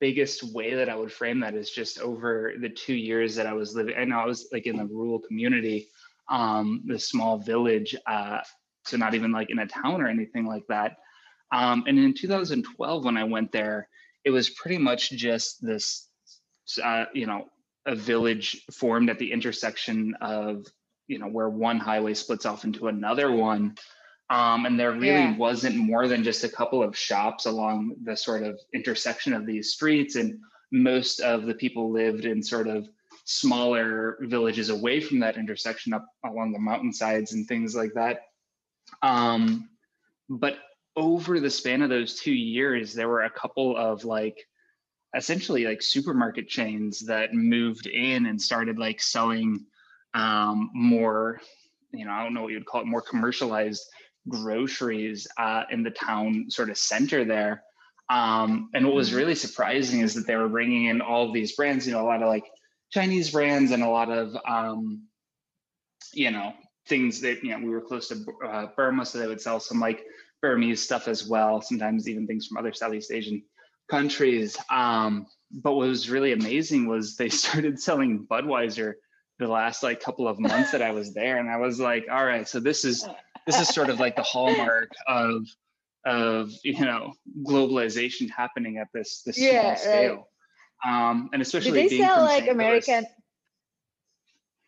biggest 0.00 0.42
way 0.54 0.74
that 0.74 0.88
I 0.88 0.96
would 0.96 1.12
frame 1.12 1.40
that 1.40 1.54
is 1.54 1.70
just 1.70 1.98
over 2.00 2.54
the 2.58 2.70
two 2.70 2.94
years 2.94 3.34
that 3.34 3.46
I 3.46 3.52
was 3.52 3.74
living. 3.74 3.96
I 3.98 4.04
know 4.04 4.18
I 4.18 4.26
was 4.26 4.48
like 4.50 4.66
in 4.66 4.76
the 4.76 4.86
rural 4.86 5.18
community, 5.18 5.88
um, 6.30 6.84
the 6.86 6.98
small 6.98 7.36
village. 7.36 7.94
Uh, 8.06 8.40
so 8.84 8.96
not 8.96 9.14
even 9.14 9.32
like 9.32 9.50
in 9.50 9.58
a 9.58 9.66
town 9.66 10.00
or 10.00 10.08
anything 10.08 10.46
like 10.46 10.66
that. 10.68 10.96
Um, 11.52 11.84
and 11.86 11.98
in 11.98 12.14
2012, 12.14 13.04
when 13.04 13.16
I 13.16 13.24
went 13.24 13.52
there, 13.52 13.88
it 14.24 14.30
was 14.30 14.50
pretty 14.50 14.78
much 14.78 15.10
just 15.10 15.64
this, 15.64 16.08
uh, 16.82 17.04
you 17.12 17.26
know, 17.26 17.46
a 17.86 17.94
village 17.94 18.64
formed 18.72 19.10
at 19.10 19.18
the 19.18 19.32
intersection 19.32 20.14
of, 20.20 20.66
you 21.08 21.18
know, 21.18 21.26
where 21.26 21.48
one 21.48 21.78
highway 21.78 22.14
splits 22.14 22.46
off 22.46 22.64
into 22.64 22.88
another 22.88 23.32
one. 23.32 23.76
Um, 24.30 24.64
and 24.64 24.80
there 24.80 24.92
really 24.92 25.08
yeah. 25.08 25.36
wasn't 25.36 25.76
more 25.76 26.08
than 26.08 26.24
just 26.24 26.44
a 26.44 26.48
couple 26.48 26.82
of 26.82 26.96
shops 26.96 27.44
along 27.44 27.96
the 28.02 28.16
sort 28.16 28.44
of 28.44 28.58
intersection 28.72 29.34
of 29.34 29.44
these 29.44 29.72
streets. 29.72 30.16
And 30.16 30.38
most 30.70 31.20
of 31.20 31.44
the 31.44 31.54
people 31.54 31.92
lived 31.92 32.24
in 32.24 32.42
sort 32.42 32.68
of 32.68 32.88
smaller 33.24 34.18
villages 34.22 34.70
away 34.70 35.00
from 35.00 35.20
that 35.20 35.36
intersection 35.36 35.92
up 35.92 36.06
along 36.24 36.52
the 36.52 36.58
mountainsides 36.58 37.32
and 37.32 37.46
things 37.46 37.74
like 37.74 37.92
that. 37.94 38.20
Um, 39.02 39.68
but 40.28 40.58
over 40.96 41.40
the 41.40 41.50
span 41.50 41.82
of 41.82 41.90
those 41.90 42.20
two 42.20 42.32
years, 42.32 42.94
there 42.94 43.08
were 43.08 43.22
a 43.22 43.30
couple 43.30 43.76
of 43.76 44.04
like 44.04 44.46
essentially 45.14 45.64
like 45.64 45.82
supermarket 45.82 46.48
chains 46.48 47.00
that 47.06 47.34
moved 47.34 47.86
in 47.86 48.26
and 48.26 48.40
started 48.40 48.78
like 48.78 49.00
selling 49.00 49.64
um, 50.14 50.70
more, 50.74 51.40
you 51.92 52.04
know, 52.04 52.12
I 52.12 52.22
don't 52.22 52.34
know 52.34 52.42
what 52.42 52.52
you'd 52.52 52.66
call 52.66 52.82
it, 52.82 52.86
more 52.86 53.02
commercialized 53.02 53.88
groceries 54.28 55.26
uh, 55.38 55.64
in 55.70 55.82
the 55.82 55.90
town 55.90 56.46
sort 56.48 56.70
of 56.70 56.78
center 56.78 57.24
there. 57.24 57.62
Um, 58.08 58.70
and 58.74 58.84
what 58.86 58.94
was 58.94 59.08
mm-hmm. 59.08 59.18
really 59.18 59.34
surprising 59.34 60.00
is 60.00 60.14
that 60.14 60.26
they 60.26 60.36
were 60.36 60.48
bringing 60.48 60.86
in 60.86 61.00
all 61.00 61.26
of 61.26 61.34
these 61.34 61.56
brands, 61.56 61.86
you 61.86 61.92
know, 61.92 62.02
a 62.02 62.06
lot 62.06 62.22
of 62.22 62.28
like 62.28 62.44
Chinese 62.90 63.30
brands 63.30 63.70
and 63.70 63.82
a 63.82 63.88
lot 63.88 64.10
of, 64.10 64.36
um, 64.46 65.02
you 66.12 66.30
know, 66.30 66.52
things 66.88 67.20
that 67.20 67.42
you 67.44 67.50
know 67.50 67.64
we 67.64 67.70
were 67.70 67.80
close 67.80 68.08
to 68.08 68.24
uh, 68.46 68.66
Burma, 68.76 69.06
so 69.06 69.18
they 69.18 69.26
would 69.26 69.40
sell 69.40 69.60
some 69.60 69.80
like 69.80 70.04
Burmese 70.40 70.82
stuff 70.82 71.08
as 71.08 71.26
well. 71.26 71.60
Sometimes 71.60 72.08
even 72.08 72.26
things 72.26 72.46
from 72.46 72.58
other 72.58 72.72
Southeast 72.72 73.12
Asian 73.12 73.42
countries. 73.90 74.56
Um, 74.70 75.26
but 75.50 75.74
what 75.74 75.88
was 75.88 76.10
really 76.10 76.32
amazing 76.32 76.86
was 76.86 77.16
they 77.16 77.28
started 77.44 77.80
selling 77.80 78.26
Budweiser 78.26 78.94
the 79.38 79.48
last 79.48 79.82
like 79.82 80.00
couple 80.00 80.28
of 80.28 80.38
months 80.38 80.72
that 80.72 80.82
I 80.82 80.92
was 80.92 81.14
there, 81.14 81.38
and 81.38 81.50
I 81.50 81.56
was 81.56 81.80
like, 81.80 82.06
all 82.10 82.24
right, 82.24 82.46
so 82.48 82.60
this 82.60 82.84
is 82.84 83.06
this 83.46 83.60
is 83.60 83.68
sort 83.68 83.90
of 83.90 84.00
like 84.00 84.16
the 84.16 84.22
hallmark 84.22 84.90
of 85.06 85.46
of 86.04 86.50
you 86.64 86.84
know 86.84 87.12
globalization 87.44 88.30
happening 88.30 88.78
at 88.78 88.88
this 88.92 89.22
this 89.24 89.38
yeah, 89.38 89.74
small 89.74 89.76
scale. 89.76 90.14
Right. 90.14 91.10
Um, 91.10 91.30
and 91.32 91.40
especially 91.40 91.82
Do 91.82 91.88
they 91.88 91.98
sell 91.98 92.24
like. 92.24 92.48
American 92.48 93.04
Louis, 93.04 93.21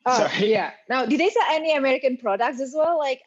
Oh, 0.06 0.18
Sorry. 0.18 0.50
yeah. 0.50 0.72
Now, 0.88 1.06
did 1.06 1.18
they 1.18 1.30
sell 1.30 1.46
any 1.50 1.74
American 1.76 2.16
products 2.16 2.60
as 2.60 2.74
well? 2.76 2.98
Like, 2.98 3.22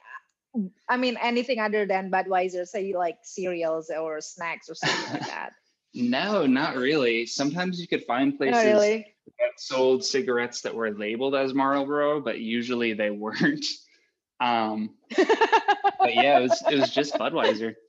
I 0.89 0.97
mean, 0.97 1.17
anything 1.21 1.59
other 1.59 1.85
than 1.85 2.11
Budweiser, 2.11 2.67
say 2.67 2.93
like 2.93 3.17
cereals 3.23 3.89
or 3.89 4.21
snacks 4.21 4.69
or 4.69 4.75
something 4.75 5.13
like 5.13 5.27
that? 5.27 5.51
No, 5.93 6.45
not 6.45 6.75
really. 6.75 7.25
Sometimes 7.25 7.81
you 7.81 7.87
could 7.87 8.03
find 8.03 8.37
places 8.37 8.63
really. 8.63 9.15
that 9.39 9.59
sold 9.59 10.05
cigarettes 10.05 10.61
that 10.61 10.75
were 10.75 10.91
labeled 10.91 11.33
as 11.33 11.55
Marlboro, 11.55 12.21
but 12.21 12.39
usually 12.39 12.93
they 12.93 13.09
weren't. 13.09 13.65
Um, 14.39 14.91
but 15.15 16.13
yeah, 16.13 16.37
it 16.37 16.41
was 16.43 16.63
it 16.69 16.79
was 16.79 16.91
just 16.91 17.15
Budweiser. 17.15 17.73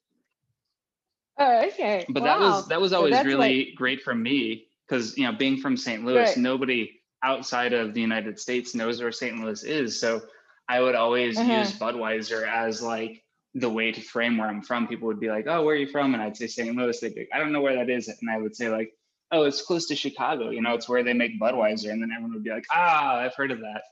Oh, 1.40 1.66
okay. 1.66 2.06
But 2.08 2.22
wow. 2.22 2.26
that 2.26 2.40
was 2.40 2.68
that 2.68 2.80
was 2.80 2.92
always 2.94 3.14
so 3.14 3.22
really 3.22 3.66
like... 3.66 3.74
great 3.76 4.02
for 4.02 4.14
me 4.14 4.68
because 4.88 5.16
you 5.18 5.24
know 5.24 5.32
being 5.32 5.58
from 5.58 5.76
St. 5.76 6.04
Louis, 6.06 6.16
right. 6.16 6.36
nobody 6.38 6.97
outside 7.22 7.72
of 7.72 7.94
the 7.94 8.00
United 8.00 8.38
States 8.38 8.74
knows 8.74 9.00
where 9.00 9.12
St. 9.12 9.38
Louis 9.38 9.62
is. 9.64 9.98
So 9.98 10.22
I 10.68 10.80
would 10.80 10.94
always 10.94 11.38
uh-huh. 11.38 11.60
use 11.60 11.78
Budweiser 11.78 12.46
as 12.46 12.82
like 12.82 13.24
the 13.54 13.70
way 13.70 13.90
to 13.92 14.00
frame 14.00 14.36
where 14.36 14.48
I'm 14.48 14.62
from. 14.62 14.86
People 14.86 15.08
would 15.08 15.20
be 15.20 15.30
like, 15.30 15.46
"Oh, 15.46 15.64
where 15.64 15.74
are 15.74 15.78
you 15.78 15.88
from?" 15.88 16.14
And 16.14 16.22
I'd 16.22 16.36
say 16.36 16.46
St. 16.46 16.76
Louis. 16.76 16.98
They'd 17.00 17.14
be, 17.14 17.28
"I 17.32 17.38
don't 17.38 17.52
know 17.52 17.60
where 17.60 17.74
that 17.74 17.90
is," 17.90 18.08
and 18.08 18.30
I 18.30 18.38
would 18.38 18.54
say 18.54 18.68
like, 18.68 18.92
"Oh, 19.32 19.44
it's 19.44 19.62
close 19.62 19.86
to 19.86 19.96
Chicago. 19.96 20.50
You 20.50 20.60
know, 20.60 20.74
it's 20.74 20.88
where 20.88 21.02
they 21.02 21.14
make 21.14 21.40
Budweiser." 21.40 21.90
And 21.90 22.02
then 22.02 22.10
everyone 22.12 22.34
would 22.34 22.44
be 22.44 22.50
like, 22.50 22.66
"Ah, 22.70 23.16
I've 23.16 23.34
heard 23.34 23.50
of 23.50 23.60
that." 23.60 23.82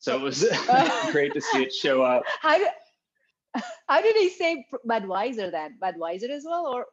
So 0.00 0.16
it 0.16 0.22
was 0.22 0.44
great 1.12 1.32
to 1.34 1.40
see 1.40 1.62
it 1.62 1.72
show 1.72 2.02
up. 2.02 2.24
How 2.40 2.58
did 2.58 2.68
how 3.88 4.00
did 4.00 4.16
he 4.16 4.28
say 4.30 4.66
Budweiser 4.86 5.50
then? 5.50 5.76
Budweiser 5.80 6.30
as 6.30 6.44
well, 6.44 6.66
or 6.66 6.86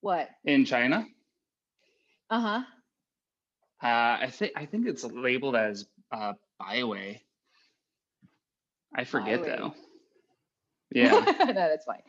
what? 0.00 0.28
In 0.44 0.64
China. 0.64 1.06
Uh 2.30 2.40
huh. 2.40 2.62
Uh, 3.82 3.86
I 4.20 4.28
think 4.30 4.52
I 4.56 4.66
think 4.66 4.86
it's 4.86 5.04
labeled 5.04 5.56
as 5.56 5.86
uh, 6.12 6.34
Baiwei. 6.60 7.20
I 8.94 9.04
forget 9.04 9.40
Baiwei. 9.40 9.56
though. 9.56 9.74
Yeah. 10.92 11.24
no, 11.38 11.54
that's 11.54 11.84
fine. 11.84 12.02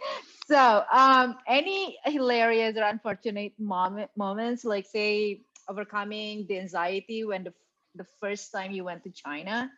So, 0.48 0.84
um, 0.92 1.38
any 1.48 2.00
hilarious 2.04 2.76
or 2.76 2.82
unfortunate 2.82 3.54
moment, 3.60 4.10
moments, 4.18 4.66
like 4.66 4.88
say 4.88 5.44
overcoming 5.70 6.48
the 6.48 6.58
anxiety 6.58 7.24
when 7.24 7.44
the 7.44 7.54
the 7.94 8.06
first 8.20 8.52
time 8.52 8.72
you 8.72 8.84
went 8.84 9.04
to 9.04 9.12
China, 9.12 9.70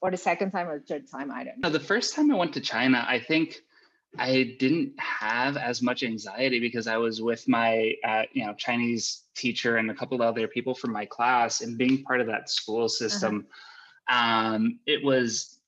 or 0.00 0.10
the 0.10 0.16
second 0.16 0.52
time 0.52 0.68
or 0.68 0.80
third 0.80 1.04
time? 1.10 1.30
I 1.30 1.44
don't 1.44 1.60
know. 1.60 1.68
No, 1.68 1.70
the 1.70 1.84
first 1.84 2.14
time 2.14 2.32
I 2.32 2.36
went 2.36 2.54
to 2.54 2.60
China, 2.60 3.04
I 3.06 3.20
think 3.20 3.60
I 4.18 4.54
didn't 4.58 4.92
have 4.98 5.56
as 5.56 5.80
much 5.80 6.02
anxiety 6.02 6.60
because 6.60 6.86
I 6.86 6.98
was 6.98 7.22
with 7.22 7.48
my, 7.48 7.94
uh, 8.04 8.24
you 8.32 8.44
know, 8.44 8.52
Chinese 8.54 9.22
teacher 9.34 9.78
and 9.78 9.90
a 9.90 9.94
couple 9.94 10.16
of 10.16 10.20
other 10.20 10.46
people 10.46 10.74
from 10.74 10.92
my 10.92 11.06
class, 11.06 11.62
and 11.62 11.78
being 11.78 12.02
part 12.02 12.20
of 12.20 12.26
that 12.26 12.50
school 12.50 12.88
system, 12.88 13.46
uh-huh. 14.08 14.54
um, 14.54 14.78
it 14.86 15.02
was, 15.02 15.58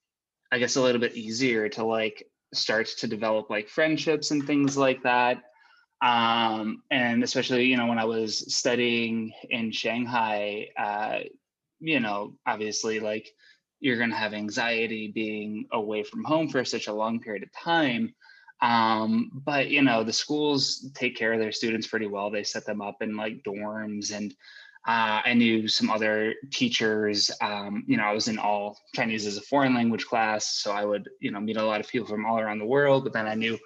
I 0.53 0.59
guess, 0.59 0.77
a 0.77 0.83
little 0.83 1.01
bit 1.01 1.15
easier 1.17 1.69
to 1.71 1.85
like 1.85 2.29
start 2.53 2.87
to 2.99 3.07
develop 3.07 3.49
like 3.49 3.69
friendships 3.69 4.31
and 4.31 4.47
things 4.47 4.77
like 4.77 5.03
that. 5.05 5.43
Um, 6.03 6.83
and 6.91 7.23
especially, 7.25 7.65
you 7.65 7.79
know, 7.79 7.87
when 7.87 7.99
I 7.99 8.05
was 8.05 8.55
studying 8.55 9.33
in 9.49 9.73
Shanghai, 9.73 10.69
uh, 10.77 11.21
you 11.81 11.99
know, 11.99 12.35
obviously, 12.47 13.01
like 13.01 13.33
you're 13.81 13.97
going 13.97 14.11
to 14.11 14.17
have 14.17 14.35
anxiety 14.35 15.09
being 15.09 15.67
away 15.73 16.03
from 16.03 16.25
home 16.25 16.49
for 16.49 16.63
such 16.65 16.89
a 16.89 16.93
long 16.93 17.21
period 17.21 17.43
of 17.43 17.53
time. 17.53 18.15
Um, 18.61 19.31
but 19.45 19.69
you 19.69 19.83
know, 19.83 20.05
the 20.05 20.13
schools 20.13 20.91
take 20.95 21.17
care 21.17 21.33
of 21.33 21.41
their 21.41 21.53
students 21.53 21.87
pretty 21.87 22.07
well. 22.07 22.31
They 22.31 22.45
set 22.45 22.65
them 22.65 22.81
up 22.81 23.03
in 23.03 23.17
like 23.17 23.43
dorms 23.43 24.15
and 24.15 24.35
uh, 24.87 25.23
I 25.25 25.33
knew 25.33 25.67
some 25.67 25.91
other 25.91 26.35
teachers. 26.51 27.31
Um, 27.41 27.85
you 27.87 27.97
know, 27.97 28.03
I 28.03 28.13
was 28.13 28.29
in 28.29 28.39
all 28.39 28.79
Chinese 28.95 29.27
as 29.27 29.39
a 29.39 29.43
foreign 29.43 29.75
language 29.75 30.05
class, 30.05 30.57
so 30.57 30.73
I 30.73 30.85
would, 30.85 31.09
you 31.21 31.31
know, 31.31 31.41
meet 31.41 31.57
a 31.57 31.65
lot 31.65 31.81
of 31.81 31.89
people 31.89 32.07
from 32.07 32.27
all 32.27 32.39
around 32.39 32.59
the 32.59 32.67
world. 32.67 33.05
But 33.05 33.15
then 33.15 33.27
I 33.27 33.35
knew 33.35 33.59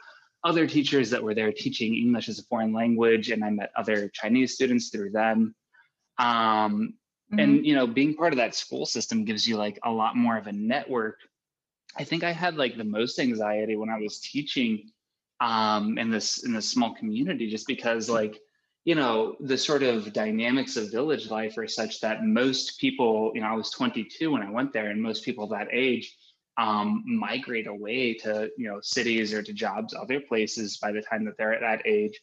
other 0.45 0.65
teachers 0.67 1.11
that 1.11 1.23
were 1.23 1.35
there 1.35 1.53
teaching 1.53 1.97
English 1.97 2.29
as 2.29 2.39
a 2.39 2.45
foreign 2.45 2.73
language, 2.73 3.31
and 3.31 3.45
I 3.45 3.51
met 3.51 3.73
other 3.77 4.09
Chinese 4.15 4.55
students 4.55 4.91
through 4.91 5.11
them. 5.11 5.57
Um, 6.19 6.95
mm-hmm. 7.33 7.39
And 7.41 7.67
you 7.67 7.75
know, 7.75 7.89
being 7.89 8.15
part 8.15 8.33
of 8.33 8.37
that 8.37 8.55
school 8.55 8.87
system 8.87 9.25
gives 9.25 9.47
you 9.47 9.57
like 9.57 9.81
a 9.85 9.91
lot 9.91 10.17
more 10.17 10.37
of 10.37 10.47
a 10.47 10.53
network 10.53 11.19
I 11.97 12.05
think 12.05 12.25
I 12.25 12.33
had 12.33 12.57
like 12.57 12.77
the 12.77 12.85
most 12.85 13.19
anxiety 13.19 13.77
when 13.77 13.91
I 13.91 13.99
was 13.99 14.21
teaching 14.21 14.91
um, 15.41 15.99
in 15.99 16.11
this 16.11 16.45
in 16.45 16.53
this 16.53 16.71
small 16.71 16.95
community, 16.95 17.51
just 17.51 17.67
because 17.67 18.09
like 18.09 18.39
you 18.85 18.95
know 18.95 19.37
the 19.41 19.59
sort 19.59 19.83
of 19.83 20.13
dynamics 20.13 20.77
of 20.77 20.91
village 20.91 21.31
life 21.31 21.57
are 21.59 21.69
such 21.69 22.01
that 22.01 22.25
most 22.25 22.79
people, 22.79 23.33
you 23.35 23.41
know, 23.41 23.49
I 23.49 23.55
was 23.55 23.71
22 23.71 24.31
when 24.31 24.43
I 24.43 24.51
went 24.51 24.73
there, 24.73 24.91
and 24.91 25.03
most 25.03 25.25
people 25.25 25.49
that 25.49 25.69
age 25.73 26.17
um, 26.57 27.05
migrate 27.07 27.67
away 27.67 28.15
to 28.15 28.51
you 28.57 28.69
know 28.69 28.81
cities 28.83 29.33
or 29.33 29.43
to 29.43 29.53
jobs 29.53 29.95
other 29.95 30.21
places 30.21 30.77
by 30.79 30.93
the 30.93 31.03
time 31.03 31.25
that 31.25 31.37
they're 31.39 31.55
at 31.55 31.61
that 31.61 31.87
age. 31.87 32.21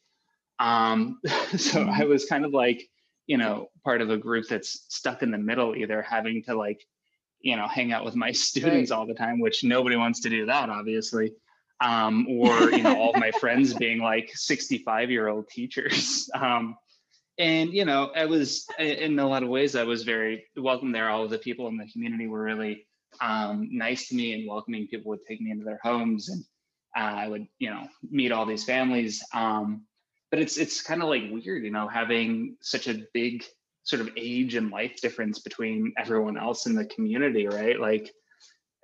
Um, 0.59 1.19
so 1.57 1.81
I 1.81 1.85
mm-hmm. 1.85 2.09
was 2.09 2.25
kind 2.25 2.45
of 2.45 2.51
like 2.51 2.89
you 3.27 3.37
know, 3.37 3.69
part 3.83 4.01
of 4.01 4.09
a 4.09 4.17
group 4.17 4.47
that's 4.47 4.85
stuck 4.89 5.23
in 5.23 5.31
the 5.31 5.37
middle, 5.37 5.75
either 5.75 6.01
having 6.01 6.43
to 6.43 6.55
like, 6.55 6.85
you 7.45 7.55
know, 7.55 7.67
hang 7.67 7.93
out 7.93 8.03
with 8.03 8.15
my 8.15 8.31
students 8.47 8.91
right. 8.91 8.97
all 8.97 9.05
the 9.05 9.13
time, 9.13 9.39
which 9.39 9.63
nobody 9.63 9.95
wants 9.95 10.19
to 10.21 10.29
do 10.29 10.47
that, 10.47 10.69
obviously. 10.69 11.31
Um, 11.79 12.25
or, 12.27 12.71
you 12.71 12.81
know, 12.81 12.97
all 12.97 13.13
of 13.13 13.19
my 13.19 13.31
friends 13.31 13.73
being 13.85 13.99
like 13.99 14.31
65 14.33 15.11
year 15.11 15.29
old 15.29 15.47
teachers. 15.47 16.29
Um, 16.41 16.75
and, 17.37 17.73
you 17.73 17.83
know, 17.83 18.11
I 18.15 18.25
was 18.25 18.65
in 18.79 19.19
a 19.19 19.27
lot 19.27 19.43
of 19.43 19.49
ways, 19.49 19.75
I 19.75 19.83
was 19.83 20.03
very 20.03 20.45
welcome 20.55 20.93
there. 20.93 21.09
All 21.09 21.25
of 21.25 21.29
the 21.29 21.37
people 21.37 21.67
in 21.67 21.75
the 21.75 21.85
community 21.91 22.27
were 22.27 22.41
really 22.41 22.87
um, 23.19 23.67
nice 23.73 24.07
to 24.07 24.15
me 24.15 24.33
and 24.33 24.47
welcoming 24.47 24.87
people 24.87 25.09
would 25.09 25.25
take 25.27 25.41
me 25.41 25.51
into 25.51 25.65
their 25.65 25.79
homes 25.83 26.29
and 26.29 26.45
uh, 26.97 27.13
I 27.23 27.27
would, 27.27 27.45
you 27.59 27.69
know, 27.69 27.89
meet 28.09 28.31
all 28.31 28.45
these 28.45 28.63
families. 28.63 29.21
Um, 29.33 29.83
but 30.31 30.39
it's 30.39 30.57
it's 30.57 30.81
kind 30.81 31.03
of 31.03 31.09
like 31.09 31.23
weird, 31.29 31.65
you 31.65 31.71
know, 31.71 31.89
having 31.89 32.55
such 32.61 32.87
a 32.87 33.03
big 33.13 33.43
sort 33.85 34.01
of 34.01 34.09
age 34.17 34.55
and 34.55 34.71
life 34.71 34.99
difference 34.99 35.39
between 35.39 35.93
everyone 35.97 36.37
else 36.37 36.65
in 36.65 36.75
the 36.75 36.85
community, 36.85 37.47
right? 37.47 37.79
Like, 37.79 38.11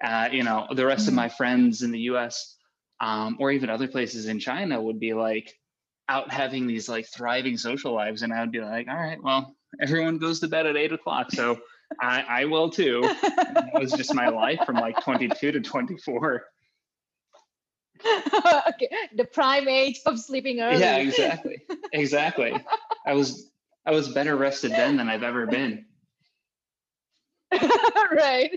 uh, 0.01 0.29
you 0.31 0.43
know, 0.43 0.67
the 0.73 0.85
rest 0.85 1.01
mm-hmm. 1.01 1.09
of 1.09 1.15
my 1.15 1.29
friends 1.29 1.81
in 1.81 1.91
the 1.91 1.99
U.S. 2.01 2.55
Um, 2.99 3.35
or 3.39 3.51
even 3.51 3.69
other 3.69 3.87
places 3.87 4.27
in 4.27 4.39
China 4.39 4.79
would 4.79 4.99
be 4.99 5.13
like 5.13 5.53
out 6.07 6.31
having 6.31 6.67
these 6.67 6.87
like 6.87 7.07
thriving 7.07 7.57
social 7.57 7.93
lives, 7.93 8.21
and 8.21 8.31
I 8.31 8.41
would 8.41 8.51
be 8.51 8.61
like, 8.61 8.87
all 8.87 8.95
right, 8.95 9.21
well, 9.21 9.55
everyone 9.81 10.19
goes 10.19 10.39
to 10.41 10.47
bed 10.47 10.67
at 10.67 10.77
eight 10.77 10.93
o'clock, 10.93 11.31
so 11.31 11.59
I, 12.01 12.23
I 12.27 12.45
will 12.45 12.69
too. 12.69 13.01
that 13.01 13.71
was 13.73 13.91
just 13.93 14.13
my 14.13 14.29
life 14.29 14.59
from 14.65 14.75
like 14.75 15.03
22 15.03 15.51
to 15.51 15.59
24. 15.59 16.45
okay, 18.05 18.89
the 19.15 19.25
prime 19.25 19.67
age 19.67 19.99
of 20.05 20.19
sleeping 20.19 20.61
early. 20.61 20.79
Yeah, 20.79 20.97
exactly. 20.97 21.61
Exactly. 21.93 22.53
I 23.05 23.13
was 23.13 23.50
I 23.85 23.91
was 23.91 24.09
better 24.09 24.35
rested 24.35 24.71
then 24.71 24.97
than 24.97 25.09
I've 25.09 25.23
ever 25.23 25.47
been. 25.47 25.85
right. 28.11 28.51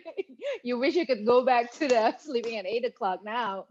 You 0.63 0.79
wish 0.79 0.95
you 0.95 1.07
could 1.07 1.27
go 1.27 1.45
back 1.45 1.73
to 1.75 1.89
the 1.89 2.15
sleeping 2.21 2.59
at 2.59 2.67
eight 2.67 2.85
o'clock 2.85 3.21
now. 3.25 3.67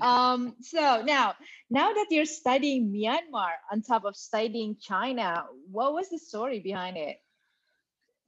Um, 0.00 0.54
so 0.60 1.02
now, 1.04 1.34
now 1.70 1.92
that 1.92 2.06
you're 2.10 2.24
studying 2.24 2.92
Myanmar 2.92 3.52
on 3.70 3.82
top 3.82 4.04
of 4.04 4.16
studying 4.16 4.76
China, 4.80 5.44
what 5.70 5.92
was 5.92 6.08
the 6.08 6.18
story 6.18 6.60
behind 6.60 6.96
it? 6.96 7.18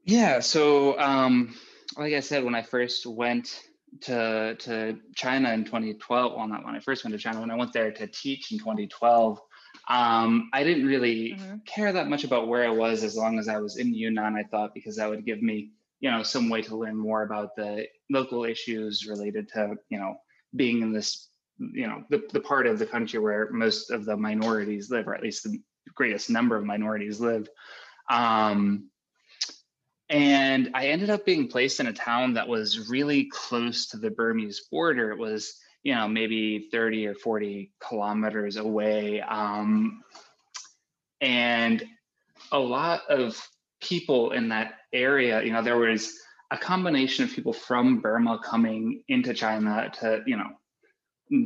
Yeah. 0.05 0.41
So, 0.41 0.99
um, 0.99 1.55
like 1.97 2.15
I 2.15 2.21
said, 2.21 2.45
when 2.45 2.55
I 2.55 2.63
first 2.63 3.07
went 3.07 3.63
to 4.03 4.55
to 4.57 4.99
China 5.15 5.53
in 5.53 5.65
2012. 5.65 6.33
Well, 6.37 6.49
not 6.49 6.65
when 6.65 6.75
I 6.75 6.81
first 6.81 7.05
went 7.05 7.15
to 7.15 7.19
China. 7.19 7.41
When 7.41 7.51
I 7.51 7.57
went 7.57 7.73
there 7.73 7.91
to 7.91 8.07
teach 8.07 8.53
in 8.53 8.59
2012, 8.59 9.41
um, 9.91 10.49
I 10.53 10.63
didn't 10.63 10.87
really 10.87 11.33
mm-hmm. 11.33 11.57
care 11.67 11.93
that 11.93 12.09
much 12.09 12.23
about 12.23 12.47
where 12.47 12.65
I 12.65 12.71
was 12.71 13.03
as 13.03 13.17
long 13.17 13.41
as 13.41 13.49
I 13.49 13.59
was 13.59 13.77
in 13.77 13.93
Yunnan. 13.93 14.37
I 14.37 14.45
thought 14.45 14.73
because 14.73 14.97
that 14.97 15.11
would 15.11 15.27
give 15.27 15.43
me, 15.43 15.73
you 15.99 16.11
know, 16.11 16.23
some 16.23 16.49
way 16.49 16.63
to 16.63 16.77
learn 16.77 16.97
more 16.97 17.25
about 17.25 17.57
the 17.57 17.89
local 18.09 18.45
issues 18.45 19.09
related 19.09 19.49
to, 19.55 19.75
you 19.89 19.99
know, 19.99 20.15
being 20.55 20.83
in 20.83 20.93
this, 20.93 21.29
you 21.59 21.89
know, 21.89 22.05
the, 22.09 22.23
the 22.33 22.41
part 22.41 22.69
of 22.69 22.79
the 22.79 22.87
country 22.87 23.19
where 23.19 23.51
most 23.51 23.91
of 23.91 24.05
the 24.05 24.17
minorities 24.17 24.91
live, 24.93 25.09
or 25.09 25.15
at 25.15 25.25
least 25.25 25.43
the 25.43 25.61
greatest 25.97 26.31
number 26.31 26.55
of 26.55 26.65
minorities 26.65 27.19
live. 27.19 27.49
Um, 28.09 28.91
and 30.09 30.71
I 30.73 30.87
ended 30.87 31.11
up 31.11 31.27
being 31.27 31.49
placed 31.49 31.81
in 31.81 31.89
a 31.89 31.93
town 31.93 32.35
that 32.35 32.49
was 32.49 32.89
really 32.89 33.25
close 33.25 33.89
to 33.89 33.97
the 33.97 34.11
Burmese 34.11 34.63
border. 34.71 35.11
It 35.11 35.19
was, 35.19 35.57
you 35.83 35.95
know, 35.95 36.09
maybe 36.09 36.69
30 36.71 37.07
or 37.07 37.15
40 37.15 37.73
kilometers 37.81 38.57
away. 38.57 39.21
Um, 39.21 40.03
and 41.21 41.83
a 42.53 42.59
lot 42.59 43.03
of 43.09 43.41
people 43.81 44.33
in 44.33 44.49
that 44.51 44.75
area, 44.93 45.43
you 45.43 45.53
know, 45.53 45.63
there 45.63 45.79
was 45.79 46.19
a 46.51 46.59
combination 46.59 47.25
of 47.25 47.31
people 47.31 47.53
from 47.53 48.01
Burma 48.01 48.41
coming 48.45 49.03
into 49.09 49.33
China 49.33 49.91
to, 50.01 50.23
you 50.27 50.37
know, 50.37 50.51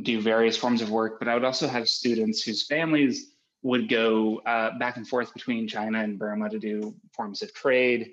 do 0.01 0.19
various 0.19 0.57
forms 0.57 0.81
of 0.81 0.89
work, 0.89 1.19
but 1.19 1.27
I 1.27 1.35
would 1.35 1.43
also 1.43 1.67
have 1.67 1.87
students 1.87 2.41
whose 2.41 2.65
families 2.65 3.35
would 3.61 3.87
go 3.87 4.39
uh, 4.45 4.77
back 4.77 4.97
and 4.97 5.07
forth 5.07 5.33
between 5.33 5.67
China 5.67 5.99
and 5.99 6.19
Burma 6.19 6.49
to 6.49 6.59
do 6.59 6.95
forms 7.15 7.41
of 7.41 7.53
trade. 7.53 8.11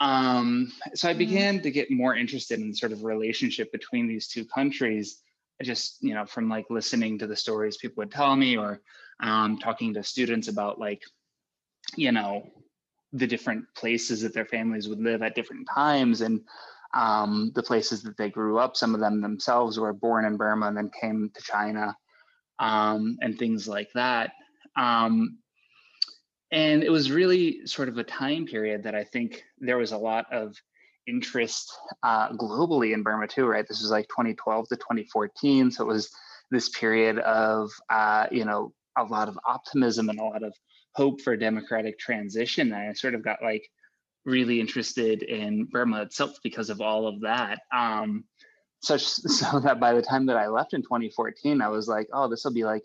Um, 0.00 0.72
so 0.94 1.08
I 1.08 1.12
mm-hmm. 1.12 1.18
began 1.18 1.62
to 1.62 1.70
get 1.70 1.90
more 1.90 2.14
interested 2.14 2.60
in 2.60 2.74
sort 2.74 2.92
of 2.92 3.04
relationship 3.04 3.70
between 3.72 4.06
these 4.06 4.28
two 4.28 4.44
countries. 4.44 5.22
Just, 5.62 6.02
you 6.02 6.14
know, 6.14 6.26
from 6.26 6.48
like 6.48 6.66
listening 6.70 7.18
to 7.18 7.26
the 7.26 7.36
stories 7.36 7.76
people 7.76 8.02
would 8.02 8.10
tell 8.10 8.34
me 8.34 8.56
or 8.56 8.80
um, 9.20 9.58
talking 9.58 9.94
to 9.94 10.02
students 10.02 10.48
about 10.48 10.78
like, 10.78 11.02
you 11.96 12.12
know, 12.12 12.50
the 13.12 13.26
different 13.26 13.64
places 13.76 14.22
that 14.22 14.34
their 14.34 14.46
families 14.46 14.88
would 14.88 15.00
live 15.00 15.22
at 15.22 15.34
different 15.34 15.68
times 15.72 16.20
and 16.20 16.40
um, 16.94 17.52
the 17.54 17.62
places 17.62 18.02
that 18.02 18.16
they 18.16 18.30
grew 18.30 18.58
up. 18.58 18.76
Some 18.76 18.94
of 18.94 19.00
them 19.00 19.20
themselves 19.20 19.78
were 19.78 19.92
born 19.92 20.24
in 20.24 20.36
Burma 20.36 20.66
and 20.66 20.76
then 20.76 20.90
came 21.00 21.30
to 21.34 21.42
China 21.42 21.96
um, 22.58 23.18
and 23.20 23.38
things 23.38 23.68
like 23.68 23.90
that. 23.94 24.32
Um, 24.76 25.38
and 26.50 26.82
it 26.82 26.90
was 26.90 27.10
really 27.10 27.66
sort 27.66 27.88
of 27.88 27.98
a 27.98 28.04
time 28.04 28.46
period 28.46 28.84
that 28.84 28.94
I 28.94 29.04
think 29.04 29.44
there 29.58 29.78
was 29.78 29.92
a 29.92 29.98
lot 29.98 30.32
of 30.32 30.56
interest 31.06 31.72
uh, 32.02 32.30
globally 32.32 32.94
in 32.94 33.02
Burma 33.02 33.26
too, 33.26 33.46
right? 33.46 33.66
This 33.66 33.82
was 33.82 33.90
like 33.90 34.08
2012 34.08 34.68
to 34.68 34.76
2014. 34.76 35.70
So 35.70 35.84
it 35.84 35.86
was 35.86 36.10
this 36.50 36.68
period 36.70 37.18
of, 37.18 37.70
uh, 37.90 38.26
you 38.30 38.44
know, 38.44 38.72
a 38.96 39.04
lot 39.04 39.28
of 39.28 39.38
optimism 39.46 40.08
and 40.08 40.18
a 40.18 40.24
lot 40.24 40.42
of 40.42 40.54
hope 40.94 41.20
for 41.20 41.36
democratic 41.36 41.98
transition. 41.98 42.72
And 42.72 42.90
I 42.90 42.92
sort 42.92 43.14
of 43.14 43.24
got 43.24 43.42
like 43.42 43.68
really 44.24 44.60
interested 44.60 45.22
in 45.22 45.64
Burma 45.64 46.02
itself 46.02 46.36
because 46.42 46.70
of 46.70 46.80
all 46.80 47.06
of 47.06 47.20
that. 47.22 47.60
Um, 47.74 48.24
such 48.80 49.04
so 49.06 49.60
that 49.60 49.80
by 49.80 49.92
the 49.92 50.02
time 50.02 50.26
that 50.26 50.36
I 50.36 50.48
left 50.48 50.74
in 50.74 50.82
2014, 50.82 51.60
I 51.60 51.68
was 51.68 51.88
like, 51.88 52.08
oh, 52.12 52.28
this 52.28 52.44
will 52.44 52.52
be 52.52 52.64
like 52.64 52.84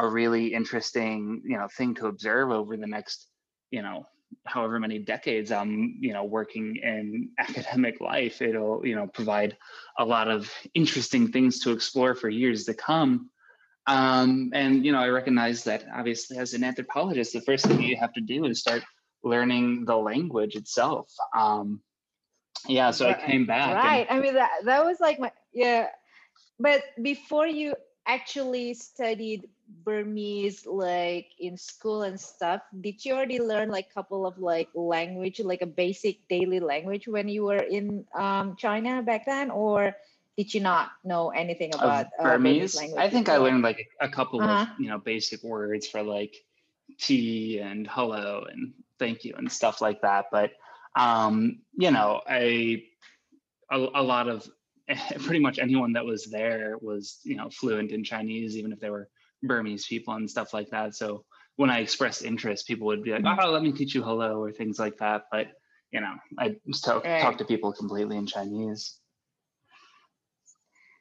a 0.00 0.08
really 0.08 0.54
interesting 0.54 1.42
you 1.44 1.56
know 1.58 1.68
thing 1.76 1.94
to 1.94 2.06
observe 2.06 2.50
over 2.50 2.76
the 2.76 2.86
next 2.86 3.26
you 3.70 3.82
know 3.82 4.06
however 4.46 4.78
many 4.78 4.98
decades 4.98 5.52
i'm 5.52 5.96
you 6.00 6.12
know 6.12 6.24
working 6.24 6.76
in 6.76 7.30
academic 7.38 8.00
life 8.00 8.40
it'll 8.42 8.84
you 8.86 8.94
know 8.94 9.06
provide 9.06 9.56
a 9.98 10.04
lot 10.04 10.28
of 10.28 10.52
interesting 10.74 11.30
things 11.30 11.60
to 11.60 11.72
explore 11.72 12.14
for 12.14 12.28
years 12.28 12.64
to 12.64 12.74
come. 12.74 13.30
Um, 13.86 14.50
and 14.54 14.84
you 14.84 14.92
know 14.92 15.00
i 15.00 15.08
recognize 15.08 15.64
that 15.64 15.84
obviously 15.94 16.36
as 16.36 16.54
an 16.54 16.62
anthropologist 16.62 17.32
the 17.32 17.40
first 17.40 17.66
thing 17.66 17.82
you 17.82 17.96
have 17.96 18.12
to 18.12 18.20
do 18.20 18.44
is 18.44 18.60
start 18.60 18.82
learning 19.24 19.84
the 19.84 19.96
language 19.96 20.54
itself. 20.54 21.10
Um, 21.36 21.80
yeah 22.68 22.90
so 22.90 23.08
i 23.08 23.14
came 23.14 23.46
back 23.46 23.74
right. 23.74 24.06
And- 24.08 24.18
i 24.18 24.22
mean 24.22 24.34
that, 24.34 24.50
that 24.64 24.84
was 24.84 25.00
like 25.00 25.18
my 25.18 25.32
yeah. 25.52 25.88
But 26.58 26.82
before 27.02 27.46
you 27.46 27.74
actually 28.10 28.74
studied 28.74 29.48
Burmese 29.84 30.66
like 30.66 31.30
in 31.38 31.56
school 31.56 32.02
and 32.02 32.18
stuff, 32.18 32.60
did 32.80 33.04
you 33.04 33.14
already 33.14 33.38
learn 33.38 33.70
like 33.70 33.86
a 33.90 33.94
couple 33.94 34.26
of 34.26 34.38
like 34.38 34.68
language, 34.74 35.38
like 35.40 35.62
a 35.62 35.66
basic 35.66 36.26
daily 36.28 36.58
language 36.58 37.06
when 37.06 37.28
you 37.28 37.44
were 37.44 37.62
in 37.62 38.04
um, 38.14 38.56
China 38.56 39.02
back 39.02 39.26
then, 39.26 39.50
or 39.50 39.94
did 40.36 40.52
you 40.52 40.60
not 40.60 40.90
know 41.04 41.30
anything 41.30 41.70
about 41.74 42.06
uh, 42.18 42.24
Burmese? 42.24 42.74
Burmese 42.74 42.94
I 42.96 43.08
think? 43.10 43.28
I 43.28 43.36
learned 43.36 43.62
like 43.62 43.88
a 44.00 44.08
couple 44.08 44.42
uh-huh. 44.42 44.66
of 44.72 44.80
you 44.80 44.88
know 44.90 44.98
basic 44.98 45.42
words 45.44 45.86
for 45.86 46.02
like 46.02 46.34
tea 46.98 47.60
and 47.60 47.86
hello 47.86 48.44
and 48.50 48.72
thank 48.98 49.24
you 49.24 49.34
and 49.38 49.50
stuff 49.50 49.80
like 49.80 50.02
that. 50.02 50.26
But 50.32 50.52
um, 50.96 51.60
you 51.78 51.90
know, 51.90 52.20
I 52.26 52.84
a, 53.70 53.78
a 53.78 54.02
lot 54.02 54.28
of 54.28 54.50
pretty 55.20 55.40
much 55.40 55.58
anyone 55.58 55.92
that 55.92 56.04
was 56.04 56.24
there 56.26 56.76
was 56.80 57.20
you 57.24 57.36
know 57.36 57.50
fluent 57.50 57.92
in 57.92 58.04
Chinese, 58.04 58.56
even 58.56 58.72
if 58.72 58.80
they 58.80 58.90
were 58.90 59.08
Burmese 59.42 59.86
people 59.86 60.14
and 60.14 60.30
stuff 60.30 60.52
like 60.52 60.70
that. 60.70 60.94
So 60.94 61.24
when 61.56 61.70
I 61.70 61.80
expressed 61.80 62.24
interest, 62.24 62.66
people 62.66 62.86
would 62.88 63.02
be 63.02 63.12
like, 63.12 63.22
mm-hmm. 63.22 63.40
"Oh, 63.40 63.50
let 63.50 63.62
me 63.62 63.72
teach 63.72 63.94
you 63.94 64.02
hello" 64.02 64.42
or 64.42 64.52
things 64.52 64.78
like 64.78 64.98
that. 64.98 65.24
But 65.30 65.48
you 65.92 66.00
know, 66.00 66.14
I 66.38 66.56
talk, 66.82 67.04
right. 67.04 67.22
talk 67.22 67.38
to 67.38 67.44
people 67.44 67.72
completely 67.72 68.16
in 68.16 68.26
Chinese. 68.26 68.96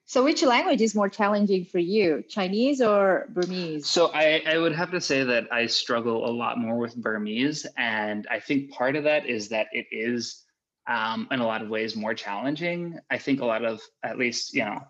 So, 0.09 0.23
which 0.23 0.41
language 0.41 0.81
is 0.81 0.95
more 0.95 1.07
challenging 1.07 1.65
for 1.65 1.77
you, 1.77 2.23
Chinese 2.27 2.81
or 2.81 3.27
Burmese? 3.29 3.85
So, 3.85 4.07
I, 4.11 4.41
I 4.43 4.57
would 4.57 4.73
have 4.73 4.89
to 4.89 4.99
say 4.99 5.23
that 5.23 5.53
I 5.53 5.67
struggle 5.67 6.27
a 6.27 6.33
lot 6.33 6.57
more 6.57 6.79
with 6.79 6.95
Burmese. 6.95 7.67
And 7.77 8.25
I 8.31 8.39
think 8.39 8.71
part 8.71 8.95
of 8.95 9.03
that 9.03 9.27
is 9.27 9.49
that 9.49 9.67
it 9.71 9.85
is, 9.91 10.45
um, 10.89 11.27
in 11.31 11.39
a 11.39 11.45
lot 11.45 11.61
of 11.61 11.69
ways, 11.69 11.95
more 11.95 12.15
challenging. 12.15 12.99
I 13.11 13.19
think 13.19 13.41
a 13.41 13.45
lot 13.45 13.63
of, 13.63 13.79
at 14.03 14.17
least, 14.17 14.53
you 14.53 14.65
know, 14.65 14.81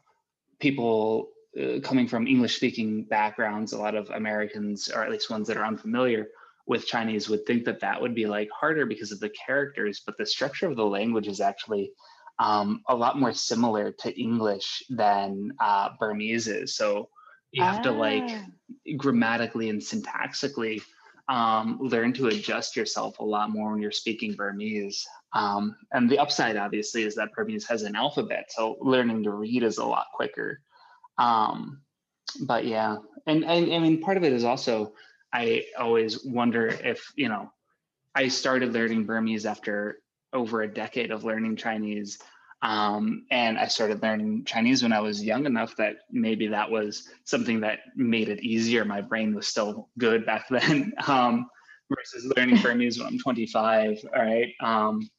people 0.60 1.30
uh, 1.60 1.80
coming 1.84 2.08
from 2.08 2.26
English 2.26 2.56
speaking 2.56 3.04
backgrounds, 3.04 3.74
a 3.74 3.78
lot 3.78 3.96
of 3.96 4.10
Americans, 4.10 4.90
or 4.90 5.04
at 5.04 5.12
least 5.12 5.30
ones 5.30 5.48
that 5.50 5.58
are 5.58 5.66
unfamiliar 5.66 6.30
with 6.66 6.88
Chinese, 6.88 7.28
would 7.28 7.46
think 7.46 7.66
that 7.66 7.82
that 7.82 8.02
would 8.02 8.16
be 8.16 8.26
like 8.26 8.50
harder 8.58 8.86
because 8.86 9.12
of 9.12 9.20
the 9.20 9.30
characters, 9.46 10.02
but 10.06 10.18
the 10.18 10.26
structure 10.26 10.68
of 10.68 10.78
the 10.78 10.86
language 10.86 11.28
is 11.28 11.42
actually 11.42 11.92
um, 12.40 12.82
a 12.88 12.96
lot 12.96 13.20
more 13.20 13.34
similar 13.34 13.92
to 13.92 14.18
English 14.18 14.84
than 14.90 15.52
uh, 15.60 15.90
Burmese 16.00 16.48
is. 16.48 16.76
So 16.76 17.10
you 17.52 17.62
have 17.62 17.80
ah. 17.80 17.84
to 17.84 17.92
like 17.92 18.30
grammatically 18.96 19.70
and 19.70 19.82
syntactically 19.82 20.82
um, 21.28 21.78
learn 21.82 22.14
to 22.14 22.28
adjust 22.28 22.76
yourself 22.76 23.20
a 23.20 23.26
lot 23.26 23.52
more 23.52 23.72
when 23.72 23.82
you're 23.82 23.92
speaking 23.92 24.34
Burmese. 24.34 25.06
Um, 25.34 25.76
and 25.92 26.10
the 26.10 26.20
upside, 26.20 26.58
obviously, 26.58 27.04
is 27.04 27.16
that 27.16 27.34
Burmese 27.36 27.68
has 27.68 27.84
an 27.84 27.96
alphabet, 27.96 28.46
so 28.50 28.78
learning 28.82 29.24
to 29.24 29.32
read 29.32 29.64
is 29.64 29.78
a 29.78 29.86
lot 29.86 30.08
quicker. 30.14 30.62
Um, 31.18 31.82
but 32.42 32.66
yeah, 32.66 32.98
and, 33.28 33.44
and 33.44 33.74
I 33.74 33.80
mean, 33.80 34.02
part 34.02 34.18
of 34.18 34.24
it 34.24 34.34
is 34.34 34.44
also 34.44 34.94
I 35.34 35.66
always 35.78 36.26
wonder 36.26 36.68
if 36.68 37.12
you 37.16 37.30
know, 37.30 37.52
I 38.16 38.28
started 38.28 38.74
learning 38.74 39.06
Burmese 39.06 39.46
after 39.46 40.00
over 40.34 40.62
a 40.62 40.74
decade 40.74 41.12
of 41.12 41.24
learning 41.24 41.56
Chinese. 41.56 42.20
Um, 42.62 43.26
and 43.32 43.58
I 43.58 43.68
started 43.68 44.02
learning 44.02 44.44
Chinese 44.46 44.84
when 44.84 44.92
I 44.92 45.00
was 45.00 45.24
young 45.24 45.46
enough 45.46 45.76
that 45.78 45.98
maybe 46.12 46.48
that 46.48 46.70
was 46.70 47.08
something 47.24 47.62
that 47.62 47.80
made 47.96 48.28
it 48.28 48.44
easier. 48.44 48.84
My 48.84 49.02
brain 49.02 49.34
was 49.34 49.48
still 49.48 49.90
good 49.98 50.26
back 50.26 50.48
then 50.50 50.92
um, 51.08 51.48
versus 51.96 52.32
learning 52.36 52.58
Burmese 52.62 53.00
when 53.00 53.08
I'm 53.08 53.20
25. 53.20 54.00
All 54.16 54.22
right. 54.22 54.54
Um, 54.62 55.10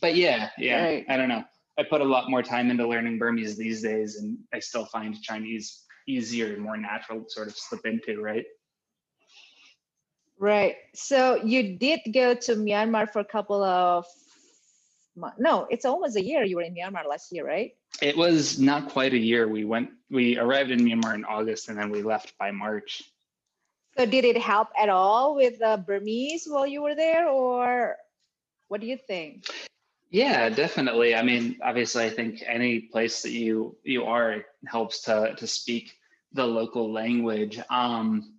but 0.00 0.14
yeah, 0.16 0.50
yeah, 0.58 0.82
right. 0.82 1.06
I 1.08 1.16
don't 1.16 1.28
know. 1.28 1.44
I 1.78 1.82
put 1.82 2.00
a 2.00 2.04
lot 2.04 2.30
more 2.30 2.42
time 2.42 2.70
into 2.70 2.86
learning 2.86 3.18
Burmese 3.18 3.56
these 3.56 3.82
days, 3.82 4.16
and 4.16 4.38
I 4.52 4.60
still 4.60 4.86
find 4.86 5.20
Chinese 5.20 5.82
easier 6.06 6.52
and 6.52 6.62
more 6.62 6.76
natural 6.76 7.22
to 7.22 7.30
sort 7.30 7.48
of 7.48 7.56
slip 7.56 7.84
into, 7.84 8.20
right? 8.20 8.44
Right. 10.38 10.76
So 10.94 11.36
you 11.36 11.78
did 11.78 12.00
go 12.12 12.34
to 12.34 12.54
Myanmar 12.56 13.10
for 13.10 13.20
a 13.20 13.24
couple 13.24 13.62
of 13.62 14.04
no, 15.38 15.66
it's 15.70 15.84
almost 15.84 16.16
a 16.16 16.24
year 16.24 16.42
you 16.42 16.56
were 16.56 16.62
in 16.62 16.74
Myanmar 16.74 17.06
last 17.08 17.32
year, 17.32 17.46
right? 17.46 17.72
It 18.02 18.16
was 18.16 18.58
not 18.58 18.88
quite 18.88 19.14
a 19.14 19.18
year. 19.18 19.46
We 19.46 19.64
went, 19.64 19.90
we 20.10 20.36
arrived 20.38 20.70
in 20.70 20.80
Myanmar 20.80 21.14
in 21.14 21.24
August 21.24 21.68
and 21.68 21.78
then 21.78 21.90
we 21.90 22.02
left 22.02 22.36
by 22.38 22.50
March. 22.50 23.02
So 23.96 24.06
did 24.06 24.24
it 24.24 24.36
help 24.36 24.68
at 24.76 24.88
all 24.88 25.36
with 25.36 25.60
the 25.60 25.82
Burmese 25.86 26.46
while 26.48 26.66
you 26.66 26.82
were 26.82 26.96
there 26.96 27.28
or 27.28 27.96
what 28.66 28.80
do 28.80 28.88
you 28.88 28.96
think? 28.96 29.46
Yeah, 30.14 30.48
definitely. 30.48 31.16
I 31.16 31.22
mean, 31.22 31.58
obviously 31.60 32.04
I 32.04 32.10
think 32.10 32.40
any 32.46 32.82
place 32.82 33.22
that 33.22 33.32
you 33.32 33.76
you 33.82 34.04
are 34.04 34.44
helps 34.64 35.02
to 35.06 35.34
to 35.36 35.46
speak 35.48 35.92
the 36.30 36.46
local 36.46 36.92
language. 36.92 37.58
Um, 37.68 38.34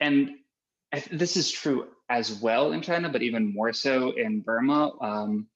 and 0.00 0.32
this 1.10 1.38
is 1.38 1.50
true 1.50 1.88
as 2.10 2.42
well 2.42 2.72
in 2.72 2.82
China, 2.82 3.08
but 3.08 3.22
even 3.22 3.54
more 3.54 3.72
so 3.72 4.10
in 4.10 4.42
Burma. 4.42 4.92
Um, 5.00 5.46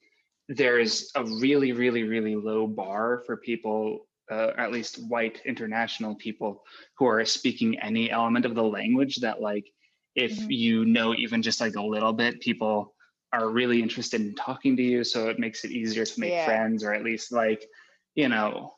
there's 0.48 1.10
a 1.14 1.24
really, 1.24 1.72
really, 1.72 2.04
really 2.04 2.34
low 2.34 2.66
bar 2.66 3.22
for 3.26 3.36
people, 3.36 4.06
uh, 4.30 4.52
at 4.56 4.72
least 4.72 5.06
white 5.06 5.42
international 5.44 6.14
people, 6.14 6.64
who 6.96 7.04
are 7.04 7.22
speaking 7.26 7.78
any 7.80 8.10
element 8.10 8.46
of 8.46 8.54
the 8.54 8.64
language 8.64 9.16
that, 9.16 9.42
like, 9.42 9.66
if 10.14 10.32
mm-hmm. 10.32 10.50
you 10.50 10.86
know 10.86 11.14
even 11.14 11.42
just 11.42 11.60
like 11.60 11.76
a 11.76 11.82
little 11.82 12.14
bit, 12.14 12.40
people 12.40 12.94
are 13.32 13.48
really 13.48 13.82
interested 13.82 14.20
in 14.20 14.34
talking 14.34 14.76
to 14.76 14.82
you. 14.82 15.04
So 15.04 15.28
it 15.28 15.38
makes 15.38 15.64
it 15.64 15.70
easier 15.70 16.04
to 16.04 16.20
make 16.20 16.32
yeah. 16.32 16.44
friends, 16.44 16.82
or 16.82 16.92
at 16.92 17.04
least 17.04 17.32
like, 17.32 17.66
you 18.14 18.28
know, 18.28 18.74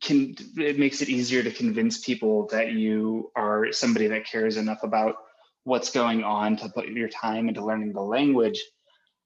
can 0.00 0.34
it 0.56 0.78
makes 0.78 1.02
it 1.02 1.08
easier 1.08 1.42
to 1.42 1.50
convince 1.50 2.04
people 2.04 2.46
that 2.48 2.72
you 2.72 3.30
are 3.36 3.72
somebody 3.72 4.06
that 4.08 4.26
cares 4.26 4.56
enough 4.56 4.82
about 4.82 5.16
what's 5.64 5.90
going 5.90 6.24
on 6.24 6.56
to 6.56 6.68
put 6.70 6.88
your 6.88 7.08
time 7.08 7.48
into 7.48 7.64
learning 7.64 7.92
the 7.92 8.00
language. 8.00 8.62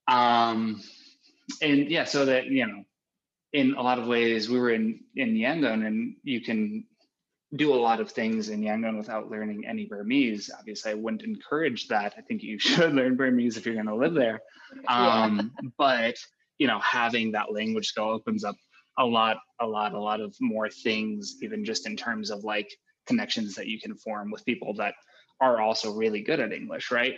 Um, 0.09 0.83
and 1.61 1.89
yeah, 1.89 2.05
so 2.05 2.25
that 2.25 2.47
you 2.47 2.67
know, 2.67 2.85
in 3.53 3.75
a 3.75 3.83
lot 3.83 3.99
of 3.99 4.07
ways, 4.07 4.49
we 4.49 4.59
were 4.59 4.71
in 4.71 5.01
in 5.15 5.35
Yangon, 5.35 5.87
and 5.87 6.17
you 6.25 6.41
can 6.41 6.85
do 7.55 7.75
a 7.75 7.77
lot 7.77 8.01
of 8.01 8.11
things 8.11 8.49
in 8.49 8.63
Yangon 8.63 8.97
without 8.97 9.31
learning 9.31 9.67
any 9.67 9.85
Burmese. 9.85 10.51
Obviously, 10.59 10.93
I 10.93 10.95
wouldn't 10.95 11.23
encourage 11.23 11.89
that. 11.89 12.15
I 12.17 12.23
think 12.23 12.43
you 12.43 12.59
should 12.59 12.95
learn 12.95 13.17
Burmese 13.17 13.57
if 13.57 13.67
you're 13.67 13.75
going 13.75 13.87
to 13.87 13.95
live 13.95 14.15
there. 14.15 14.41
Um, 14.89 15.53
yeah. 15.63 15.69
But 15.77 16.17
you 16.59 16.67
know, 16.67 16.79
having 16.81 17.33
that 17.33 17.53
language 17.53 17.89
skill 17.89 18.11
opens 18.11 18.45
up 18.45 18.57
a 18.99 19.05
lot, 19.05 19.39
a 19.61 19.67
lot, 19.67 19.95
a 19.95 20.01
lot 20.01 20.21
of 20.21 20.35
more 20.41 20.69
things, 20.69 21.37
even 21.43 21.65
just 21.65 21.87
in 21.87 21.97
terms 21.97 22.31
of 22.31 22.45
like 22.45 22.71
connections 23.07 23.55
that 23.57 23.67
you 23.67 23.81
can 23.81 23.97
form 23.97 24.31
with 24.31 24.45
people 24.45 24.75
that 24.75 24.95
are 25.41 25.61
also 25.61 25.93
really 25.93 26.23
good 26.23 26.41
at 26.41 26.53
English, 26.53 26.91
right? 26.91 27.15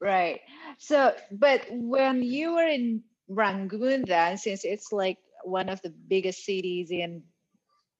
Right. 0.00 0.40
So, 0.78 1.14
but 1.30 1.66
when 1.70 2.22
you 2.22 2.54
were 2.54 2.66
in 2.66 3.02
Rangoon 3.28 4.04
then, 4.06 4.38
since 4.38 4.64
it's 4.64 4.92
like 4.92 5.18
one 5.44 5.68
of 5.68 5.82
the 5.82 5.90
biggest 5.90 6.44
cities 6.44 6.90
in 6.90 7.22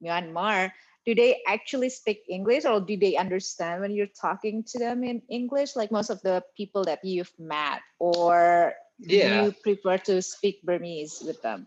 Myanmar, 0.02 0.70
do 1.08 1.14
they 1.14 1.40
actually 1.46 1.88
speak 1.88 2.20
English 2.28 2.66
or 2.66 2.82
do 2.82 2.94
they 2.94 3.16
understand 3.16 3.80
when 3.80 3.92
you're 3.92 4.12
talking 4.20 4.62
to 4.62 4.78
them 4.78 5.02
in 5.02 5.22
English, 5.30 5.74
like 5.74 5.90
most 5.90 6.10
of 6.10 6.20
the 6.20 6.44
people 6.54 6.84
that 6.84 7.02
you've 7.02 7.32
met, 7.38 7.80
or 7.98 8.74
yeah. 8.98 9.40
do 9.40 9.46
you 9.46 9.52
prefer 9.62 9.96
to 9.96 10.20
speak 10.20 10.62
Burmese 10.62 11.22
with 11.24 11.40
them? 11.40 11.66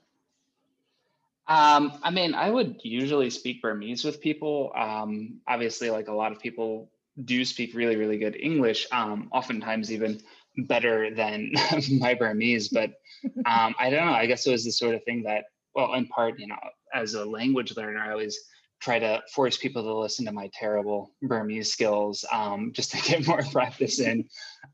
Um, 1.47 1.91
I 2.04 2.12
mean, 2.12 2.36
I 2.36 2.51
would 2.51 2.82
usually 2.84 3.32
speak 3.32 3.63
Burmese 3.63 4.06
with 4.06 4.21
people. 4.21 4.71
Um, 4.75 5.41
obviously, 5.47 5.89
like 5.89 6.08
a 6.08 6.13
lot 6.13 6.32
of 6.32 6.38
people 6.38 6.91
do 7.25 7.43
speak 7.43 7.73
really, 7.73 7.95
really 7.95 8.19
good 8.19 8.36
English, 8.36 8.86
um, 8.91 9.27
oftentimes 9.32 9.91
even 9.91 10.21
better 10.56 11.10
than 11.15 11.54
my 11.97 12.13
Burmese, 12.13 12.67
but 12.67 12.91
um, 13.49 13.73
I 13.80 13.89
don't 13.89 14.06
know. 14.06 14.13
I 14.13 14.27
guess 14.27 14.45
it 14.45 14.51
was 14.51 14.65
the 14.65 14.71
sort 14.71 14.93
of 14.93 15.04
thing 15.04 15.23
that, 15.23 15.45
well, 15.73 15.95
in 15.95 16.06
part, 16.06 16.38
you 16.38 16.45
know, 16.45 16.62
as 16.93 17.15
a 17.15 17.25
language 17.25 17.75
learner, 17.75 17.97
I 17.97 18.12
always 18.12 18.38
try 18.81 18.99
to 18.99 19.21
force 19.33 19.57
people 19.57 19.83
to 19.83 19.93
listen 19.93 20.25
to 20.25 20.31
my 20.31 20.49
terrible 20.53 21.11
Burmese 21.21 21.71
skills 21.71 22.25
um, 22.31 22.71
just 22.73 22.91
to 22.91 23.01
get 23.09 23.27
more 23.27 23.43
practice 23.51 23.99
in. 23.99 24.25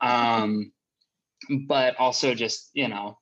Um, 0.02 0.72
but 1.68 2.00
also 2.00 2.34
just, 2.34 2.72
you 2.74 2.88
know, 2.88 3.18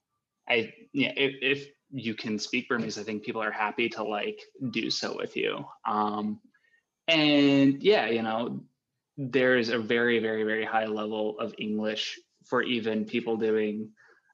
I, 0.48 0.74
yeah, 0.94 1.12
if, 1.16 1.34
if, 1.42 1.68
you 1.92 2.14
can 2.14 2.38
speak 2.40 2.68
Burmese, 2.68 2.98
I 2.98 3.04
think 3.04 3.24
people 3.24 3.42
are 3.42 3.52
happy 3.52 3.88
to 3.90 4.04
like 4.04 4.42
do 4.72 4.90
so 4.90 5.16
with 5.16 5.38
you. 5.38 5.64
Um, 5.88 6.42
and 7.08 7.82
yeah, 7.82 8.08
you 8.08 8.22
know, 8.22 8.64
there 9.18 9.58
is 9.58 9.70
a 9.70 9.78
very, 9.78 10.20
very, 10.20 10.44
very 10.44 10.66
high 10.66 10.88
level 10.88 11.40
of 11.40 11.54
English 11.58 12.20
for 12.44 12.64
even 12.64 13.06
people 13.06 13.38
doing, 13.38 13.92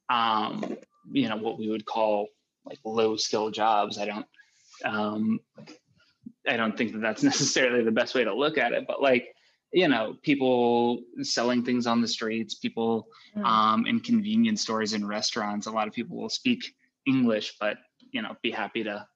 um, 0.09 0.77
you 1.11 1.29
know, 1.29 1.37
what 1.37 1.59
we 1.59 1.69
would 1.69 1.85
call 1.85 2.27
like 2.65 2.79
low 2.83 3.15
skill 3.15 3.51
jobs. 3.51 3.99
I 3.99 4.05
don't, 4.05 4.25
um, 4.85 5.39
I 6.47 6.57
don't 6.57 6.77
think 6.77 6.93
that 6.93 7.01
that's 7.01 7.23
necessarily 7.31 7.83
the 7.83 7.91
best 7.91 8.15
way 8.15 8.23
to 8.23 8.33
look 8.33 8.57
at 8.57 8.73
it, 8.73 8.85
but 8.87 9.01
like, 9.01 9.35
you 9.71 9.87
know, 9.87 10.17
people 10.21 11.01
selling 11.21 11.63
things 11.63 11.87
on 11.87 12.01
the 12.01 12.07
streets, 12.07 12.55
people 12.55 13.07
mm. 13.35 13.43
um, 13.43 13.85
in 13.85 14.01
convenience 14.01 14.61
stores 14.61 14.93
and 14.93 15.07
restaurants. 15.07 15.67
A 15.67 15.71
lot 15.71 15.87
of 15.87 15.93
people 15.93 16.17
will 16.17 16.29
speak 16.29 16.75
English, 17.07 17.55
but 17.59 17.77
you 18.11 18.21
know, 18.21 18.35
be 18.41 18.51
happy 18.51 18.83
to 18.83 19.07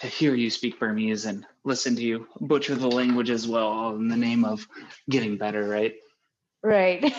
to 0.00 0.06
hear 0.06 0.34
you 0.34 0.50
speak 0.50 0.78
Burmese 0.78 1.24
and 1.24 1.46
listen 1.64 1.96
to 1.96 2.02
you 2.02 2.28
butcher 2.40 2.74
the 2.74 2.88
language 2.88 3.30
as 3.30 3.48
well 3.48 3.94
in 3.94 4.08
the 4.08 4.16
name 4.16 4.44
of 4.44 4.66
getting 5.08 5.38
better, 5.38 5.66
right? 5.66 5.94
Right. 6.62 7.02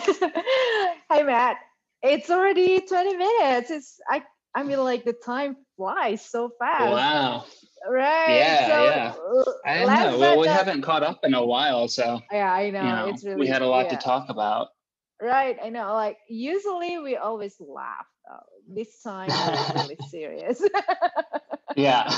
Hi, 1.10 1.22
Matt. 1.22 1.56
It's 2.02 2.30
already 2.30 2.80
20 2.80 3.16
minutes. 3.16 3.70
It's 3.70 4.00
I 4.08 4.22
I 4.54 4.62
mean 4.62 4.78
like 4.78 5.04
the 5.04 5.12
time 5.12 5.56
flies 5.76 6.24
so 6.24 6.52
fast. 6.58 6.92
Wow. 6.92 7.46
Right. 7.88 8.36
Yeah, 8.36 8.66
so, 8.66 8.84
yeah. 8.84 9.14
Uh, 9.44 9.68
I 9.68 10.10
know. 10.10 10.18
Well, 10.18 10.38
we 10.38 10.46
haven't 10.46 10.82
caught 10.82 11.02
up 11.02 11.20
in 11.24 11.34
a 11.34 11.44
while, 11.44 11.88
so 11.88 12.20
yeah, 12.32 12.52
I 12.52 12.70
know. 12.70 12.82
You 12.82 12.88
know 12.88 13.06
it's 13.08 13.24
really 13.24 13.40
we 13.40 13.46
had 13.46 13.62
a 13.62 13.66
lot 13.66 13.86
yeah. 13.86 13.96
to 13.98 14.04
talk 14.04 14.28
about. 14.28 14.68
Right, 15.20 15.56
I 15.62 15.68
know. 15.68 15.92
Like 15.94 16.18
usually 16.28 16.98
we 16.98 17.16
always 17.16 17.56
laugh. 17.60 18.06
Though. 18.28 18.74
This 18.74 19.02
time 19.02 19.28
we're 19.28 19.82
really 19.82 19.96
serious. 20.10 20.62
yeah. 21.76 22.04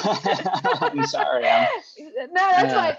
I'm 0.81 1.07
sorry. 1.07 1.47
I'm, 1.47 1.69
no, 1.99 2.27
that's 2.35 2.73
yeah. 2.73 2.75
fine. 2.75 2.97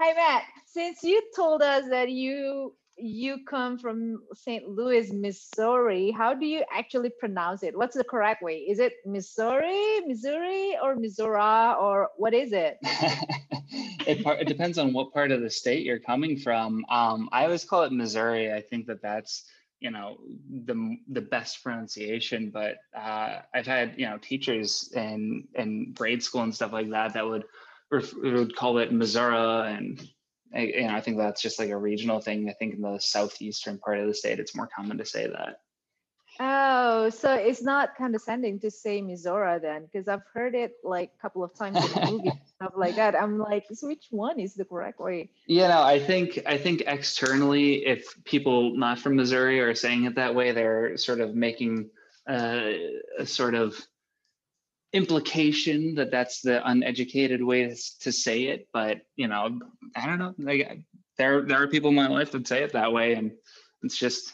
Hey 0.00 0.14
Matt, 0.14 0.44
since 0.66 1.02
you 1.02 1.22
told 1.34 1.62
us 1.62 1.88
that 1.90 2.10
you 2.10 2.74
you 2.96 3.38
come 3.48 3.78
from 3.78 4.22
St. 4.34 4.68
Louis, 4.68 5.12
Missouri. 5.12 6.10
How 6.10 6.34
do 6.34 6.46
you 6.46 6.64
actually 6.72 7.10
pronounce 7.10 7.62
it? 7.62 7.76
What's 7.76 7.96
the 7.96 8.04
correct 8.04 8.42
way? 8.42 8.58
Is 8.58 8.78
it 8.78 8.94
Missouri, 9.04 10.00
Missouri, 10.06 10.76
or 10.82 10.94
Missouri, 10.94 11.74
or 11.78 12.10
what 12.16 12.34
is 12.34 12.52
it? 12.52 12.78
it, 12.82 14.24
it, 14.24 14.48
depends 14.48 14.78
on 14.78 14.92
what 14.92 15.12
part 15.12 15.32
of 15.32 15.40
the 15.40 15.50
state 15.50 15.84
you're 15.84 15.98
coming 15.98 16.38
from. 16.38 16.84
Um, 16.88 17.28
I 17.32 17.44
always 17.44 17.64
call 17.64 17.82
it 17.82 17.92
Missouri. 17.92 18.52
I 18.52 18.60
think 18.60 18.86
that 18.86 19.02
that's 19.02 19.44
you 19.80 19.90
know 19.90 20.16
the 20.64 20.96
the 21.08 21.20
best 21.20 21.62
pronunciation. 21.62 22.50
But 22.50 22.76
uh, 22.96 23.40
I've 23.52 23.66
had 23.66 23.94
you 23.96 24.06
know 24.06 24.18
teachers 24.18 24.92
in 24.94 25.48
in 25.54 25.92
grade 25.92 26.22
school 26.22 26.42
and 26.42 26.54
stuff 26.54 26.72
like 26.72 26.90
that 26.90 27.14
that 27.14 27.26
would 27.26 27.44
would 27.90 28.56
call 28.56 28.78
it 28.78 28.92
Missouri 28.92 29.72
and 29.72 30.08
you 30.54 30.86
know, 30.86 30.94
I 30.94 31.00
think 31.00 31.16
that's 31.16 31.42
just 31.42 31.58
like 31.58 31.70
a 31.70 31.76
regional 31.76 32.20
thing. 32.20 32.48
I 32.48 32.52
think 32.52 32.74
in 32.74 32.82
the 32.82 32.98
southeastern 32.98 33.78
part 33.78 33.98
of 33.98 34.06
the 34.06 34.14
state, 34.14 34.38
it's 34.38 34.56
more 34.56 34.68
common 34.74 34.98
to 34.98 35.04
say 35.04 35.26
that. 35.26 35.60
Oh, 36.40 37.10
so 37.10 37.32
it's 37.32 37.62
not 37.62 37.96
condescending 37.96 38.58
to 38.60 38.70
say 38.70 39.00
Missouri 39.00 39.60
then, 39.60 39.84
because 39.84 40.08
I've 40.08 40.24
heard 40.32 40.56
it 40.56 40.72
like 40.82 41.12
a 41.16 41.22
couple 41.22 41.44
of 41.44 41.54
times 41.54 41.76
in 41.76 42.12
movies 42.12 42.32
stuff 42.56 42.72
like 42.76 42.96
that. 42.96 43.14
I'm 43.14 43.38
like, 43.38 43.66
which 43.82 44.06
one 44.10 44.40
is 44.40 44.54
the 44.54 44.64
correct 44.64 44.98
way? 44.98 45.30
Yeah, 45.46 45.68
no, 45.68 45.82
I 45.82 46.00
think 46.00 46.40
I 46.46 46.58
think 46.58 46.82
externally, 46.86 47.86
if 47.86 48.16
people 48.24 48.76
not 48.76 48.98
from 48.98 49.16
Missouri 49.16 49.60
are 49.60 49.74
saying 49.74 50.04
it 50.04 50.16
that 50.16 50.34
way, 50.34 50.52
they're 50.52 50.96
sort 50.96 51.20
of 51.20 51.34
making 51.34 51.90
uh, 52.28 52.70
a 53.18 53.26
sort 53.26 53.54
of 53.54 53.76
implication 54.94 55.96
that 55.96 56.12
that's 56.12 56.40
the 56.40 56.66
uneducated 56.66 57.42
way 57.42 57.76
to 58.00 58.12
say 58.12 58.44
it. 58.44 58.68
But 58.72 59.02
you 59.16 59.28
know, 59.28 59.60
I 59.94 60.06
don't 60.06 60.18
know. 60.18 60.34
Like 60.38 60.80
there 61.18 61.42
there 61.42 61.62
are 61.62 61.68
people 61.68 61.90
in 61.90 61.96
my 61.96 62.08
life 62.08 62.30
that 62.30 62.48
say 62.48 62.62
it 62.62 62.72
that 62.72 62.92
way, 62.92 63.14
and 63.14 63.32
it's 63.82 63.98
just 63.98 64.32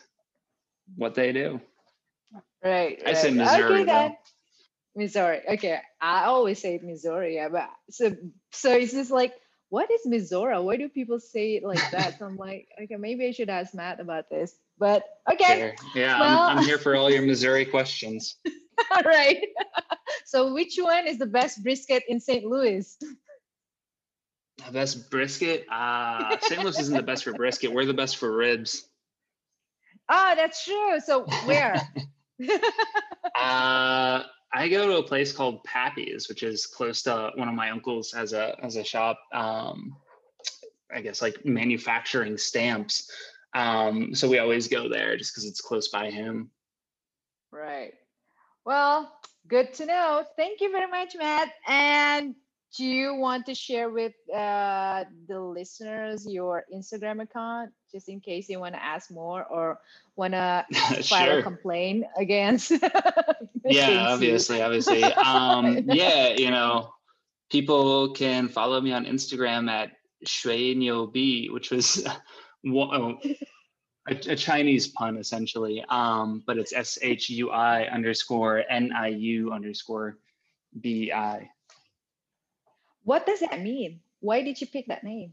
what 0.97 1.15
they 1.15 1.33
do. 1.33 1.61
Right. 2.63 3.03
I 3.05 3.15
say 3.15 3.31
Missouri. 3.31 3.81
Okay, 3.81 3.85
then. 3.85 4.17
Missouri. 4.95 5.41
Okay. 5.49 5.81
I 6.01 6.25
always 6.25 6.61
say 6.61 6.79
Missouri. 6.83 7.37
Yeah, 7.37 7.49
but 7.49 7.71
so 7.91 8.15
so 8.53 8.73
it's 8.73 8.93
just 8.93 9.11
like 9.11 9.35
what 9.71 9.91
is 9.91 10.01
Missouri? 10.05 10.59
Why 10.61 10.77
do 10.77 10.89
people 10.89 11.21
say 11.21 11.55
it 11.55 11.63
like 11.63 11.91
that? 11.93 12.19
So 12.19 12.27
I'm 12.27 12.37
like, 12.37 12.69
okay, 12.83 12.97
maybe 12.97 13.27
I 13.27 13.31
should 13.31 13.49
ask 13.49 13.73
Matt 13.73 14.01
about 14.01 14.29
this. 14.29 14.55
But 14.79 15.05
okay. 15.33 15.75
Sure. 15.79 16.03
Yeah, 16.03 16.21
well, 16.21 16.43
I'm, 16.43 16.59
I'm 16.59 16.65
here 16.65 16.79
for 16.79 16.97
all 16.97 17.11
your 17.11 17.23
Missouri 17.23 17.65
questions. 17.65 18.37
all 18.91 19.03
right. 19.03 19.39
so 20.25 20.53
which 20.53 20.77
one 20.79 21.07
is 21.07 21.19
the 21.19 21.27
best 21.27 21.63
brisket 21.63 22.03
in 22.09 22.21
St. 22.21 22.45
Louis? 22.45 22.97
The 24.67 24.73
best 24.73 25.11
brisket? 25.11 25.67
Uh 25.71 26.39
St. 26.41 26.63
Louis 26.63 26.79
isn't 26.79 26.97
the 26.97 27.03
best 27.03 27.25
for 27.25 27.33
brisket. 27.33 27.73
We're 27.73 27.87
the 27.87 27.95
best 27.95 28.17
for 28.17 28.35
ribs. 28.35 28.89
Oh, 30.09 30.33
that's 30.37 30.65
true. 30.65 30.99
So 31.01 31.25
where? 31.45 31.75
uh, 33.39 34.23
I 34.53 34.69
go 34.69 34.87
to 34.89 34.97
a 34.97 35.03
place 35.03 35.33
called 35.33 35.63
Pappy's, 35.63 36.29
which 36.29 36.43
is 36.43 36.67
close 36.67 37.03
to 37.03 37.31
one 37.37 37.49
of 37.49 37.55
my 37.55 37.71
uncles 37.71 38.11
has 38.13 38.33
a 38.33 38.57
has 38.61 38.77
a 38.77 38.83
shop. 38.83 39.21
Um, 39.33 39.97
I 40.93 41.01
guess 41.01 41.23
like 41.23 41.45
manufacturing 41.45 42.37
stamps. 42.37 43.09
Um, 43.55 44.15
so 44.15 44.29
we 44.29 44.39
always 44.39 44.69
go 44.69 44.89
there 44.89 45.17
just 45.17 45.33
because 45.33 45.45
it's 45.45 45.61
close 45.61 45.89
by 45.89 46.11
him. 46.11 46.51
Right. 47.53 47.95
Well, 48.65 49.13
good 49.49 49.73
to 49.75 49.87
know. 49.87 50.25
Thank 50.37 50.61
you 50.61 50.71
very 50.71 50.91
much, 50.91 51.17
Matt. 51.17 51.51
And 51.67 52.35
do 52.77 52.85
you 52.85 53.15
want 53.17 53.47
to 53.47 53.55
share 53.55 53.91
with 53.91 54.13
uh, 54.33 55.05
the 55.27 55.41
listeners 55.41 56.27
your 56.27 56.65
Instagram 56.73 57.23
account 57.23 57.73
just 57.91 58.09
in 58.09 58.21
case 58.21 58.49
you 58.49 58.61
want 58.61 58.75
to 58.75 58.83
ask 58.83 59.11
more 59.11 59.45
or 59.45 59.81
want 60.15 60.35
to 60.35 60.65
file 61.03 61.27
sure. 61.27 61.39
a 61.39 61.43
complaint 61.43 62.05
against? 62.17 62.71
yeah, 63.65 64.07
obviously, 64.09 64.63
obviously. 64.63 65.03
Um, 65.17 65.79
yeah, 65.87 66.29
you 66.29 66.51
know, 66.51 66.93
people 67.51 68.13
can 68.13 68.49
follow 68.49 68.81
me 68.81 68.93
on 68.93 69.05
Instagram 69.05 69.69
at 69.69 69.93
Shui 70.25 70.75
Niu 70.75 71.11
Bi, 71.13 71.53
which 71.53 71.71
was 71.71 72.07
a, 74.09 74.15
a, 74.15 74.37
Chinese 74.37 74.89
pun 74.89 75.17
essentially, 75.17 75.85
um, 75.89 76.43
but 76.47 76.59
it's 76.59 76.73
S 76.73 76.99
H 77.03 77.31
U 77.31 77.51
I 77.51 77.85
underscore 77.85 78.65
N 78.69 78.93
I 78.93 79.09
U 79.09 79.53
underscore 79.53 80.19
B 80.81 81.13
I. 81.13 81.51
What 83.05 83.27
does 83.27 83.41
that 83.41 83.61
mean? 83.61 84.01
Why 84.21 84.43
did 84.43 84.61
you 84.61 84.67
pick 84.67 84.87
that 84.89 85.05
name? 85.05 85.33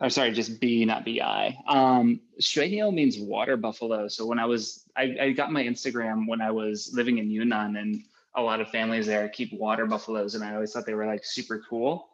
Oh, 0.00 0.08
sorry, 0.08 0.32
just 0.32 0.60
B, 0.60 0.84
not 0.84 1.04
B-I. 1.04 1.56
Um, 1.68 2.20
Shuiniu 2.40 2.92
means 2.92 3.16
water 3.16 3.56
buffalo. 3.56 4.08
So 4.08 4.26
when 4.26 4.40
I 4.40 4.44
was, 4.44 4.84
I, 4.96 5.16
I 5.20 5.30
got 5.30 5.52
my 5.52 5.62
Instagram 5.62 6.26
when 6.26 6.40
I 6.40 6.50
was 6.50 6.90
living 6.92 7.18
in 7.18 7.30
Yunnan 7.30 7.76
and 7.76 8.02
a 8.34 8.42
lot 8.42 8.60
of 8.60 8.68
families 8.68 9.06
there 9.06 9.28
keep 9.28 9.52
water 9.52 9.86
buffaloes 9.86 10.34
and 10.34 10.42
I 10.42 10.54
always 10.54 10.72
thought 10.72 10.84
they 10.84 10.94
were 10.94 11.06
like 11.06 11.24
super 11.24 11.62
cool. 11.70 12.08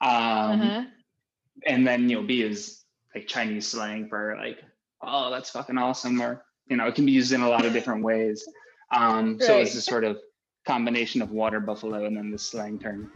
Um, 0.00 0.10
uh-huh. 0.10 0.84
And 1.66 1.86
then, 1.86 2.08
you 2.08 2.16
know, 2.16 2.26
B 2.26 2.42
is 2.42 2.82
like 3.14 3.28
Chinese 3.28 3.68
slang 3.68 4.08
for 4.08 4.36
like, 4.36 4.58
oh, 5.02 5.30
that's 5.30 5.50
fucking 5.50 5.78
awesome. 5.78 6.20
Or, 6.20 6.44
you 6.68 6.76
know, 6.76 6.86
it 6.86 6.94
can 6.94 7.06
be 7.06 7.12
used 7.12 7.32
in 7.32 7.40
a 7.40 7.48
lot 7.48 7.64
of 7.64 7.72
different 7.72 8.02
ways. 8.02 8.46
Um, 8.92 9.32
right. 9.32 9.42
So 9.42 9.58
it's 9.58 9.74
a 9.74 9.80
sort 9.80 10.04
of 10.04 10.18
combination 10.66 11.22
of 11.22 11.30
water 11.30 11.60
buffalo 11.60 12.04
and 12.04 12.16
then 12.16 12.30
the 12.30 12.38
slang 12.38 12.78
term. 12.78 13.12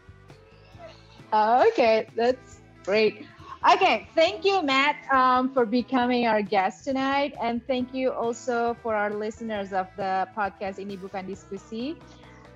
Uh, 1.32 1.64
okay, 1.68 2.06
that's 2.16 2.60
great. 2.84 3.26
Okay, 3.72 4.06
thank 4.14 4.44
you, 4.44 4.62
Matt, 4.62 4.96
um, 5.10 5.52
for 5.54 5.64
becoming 5.64 6.26
our 6.26 6.42
guest 6.42 6.84
tonight. 6.84 7.34
And 7.40 7.66
thank 7.66 7.94
you 7.94 8.12
also 8.12 8.76
for 8.82 8.94
our 8.94 9.08
listeners 9.08 9.72
of 9.72 9.88
the 9.96 10.28
podcast 10.36 10.76
Ini 10.76 11.00
Bukan 11.00 11.24
Diskusi. 11.24 11.96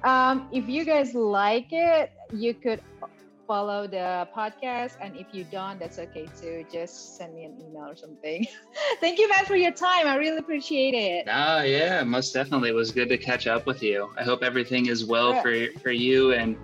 Um, 0.04 0.46
if 0.52 0.68
you 0.68 0.84
guys 0.84 1.14
like 1.14 1.72
it, 1.72 2.12
you 2.30 2.52
could 2.52 2.84
follow 3.48 3.88
the 3.88 4.28
podcast. 4.36 4.92
And 5.00 5.16
if 5.16 5.28
you 5.32 5.44
don't, 5.44 5.80
that's 5.80 5.98
okay 5.98 6.28
too. 6.40 6.64
Just 6.70 7.16
send 7.16 7.34
me 7.34 7.44
an 7.44 7.54
email 7.58 7.88
or 7.88 7.96
something. 7.96 8.46
thank 9.00 9.18
you, 9.18 9.28
Matt, 9.28 9.46
for 9.46 9.56
your 9.56 9.72
time. 9.72 10.06
I 10.06 10.16
really 10.16 10.36
appreciate 10.36 10.94
it. 10.94 11.26
Ah, 11.28 11.62
yeah, 11.62 12.04
most 12.04 12.32
definitely. 12.34 12.68
It 12.68 12.74
was 12.74 12.92
good 12.92 13.08
to 13.08 13.16
catch 13.16 13.46
up 13.46 13.66
with 13.66 13.82
you. 13.82 14.10
I 14.18 14.22
hope 14.22 14.42
everything 14.42 14.86
is 14.86 15.04
well 15.06 15.40
for, 15.42 15.54
for 15.82 15.90
you 15.90 16.34
and 16.34 16.56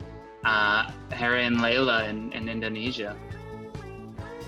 uh, 0.45 0.91
Harry 1.11 1.47
and 1.47 1.57
Layla 1.57 2.09
in, 2.09 2.31
in 2.33 2.49
Indonesia. 2.49 3.17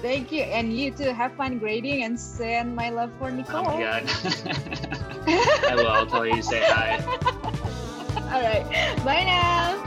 Thank 0.03 0.31
you. 0.31 0.42
And 0.42 0.77
you 0.77 0.90
too. 0.90 1.11
Have 1.14 1.33
fun 1.35 1.59
grading 1.59 2.05
and 2.05 2.20
send 2.20 2.77
my 2.77 2.90
love 2.90 3.11
for 3.18 3.31
Nicole. 3.31 3.64
Oh 3.66 3.75
my 3.75 3.81
God. 3.81 4.05
I 5.27 5.72
will. 5.75 5.88
I'll 5.88 6.07
tell 6.07 6.27
you 6.27 6.42
say 6.42 6.62
hi. 6.62 7.03
All 8.31 8.42
right. 8.42 9.05
Bye 9.05 9.25
now. 9.25 9.83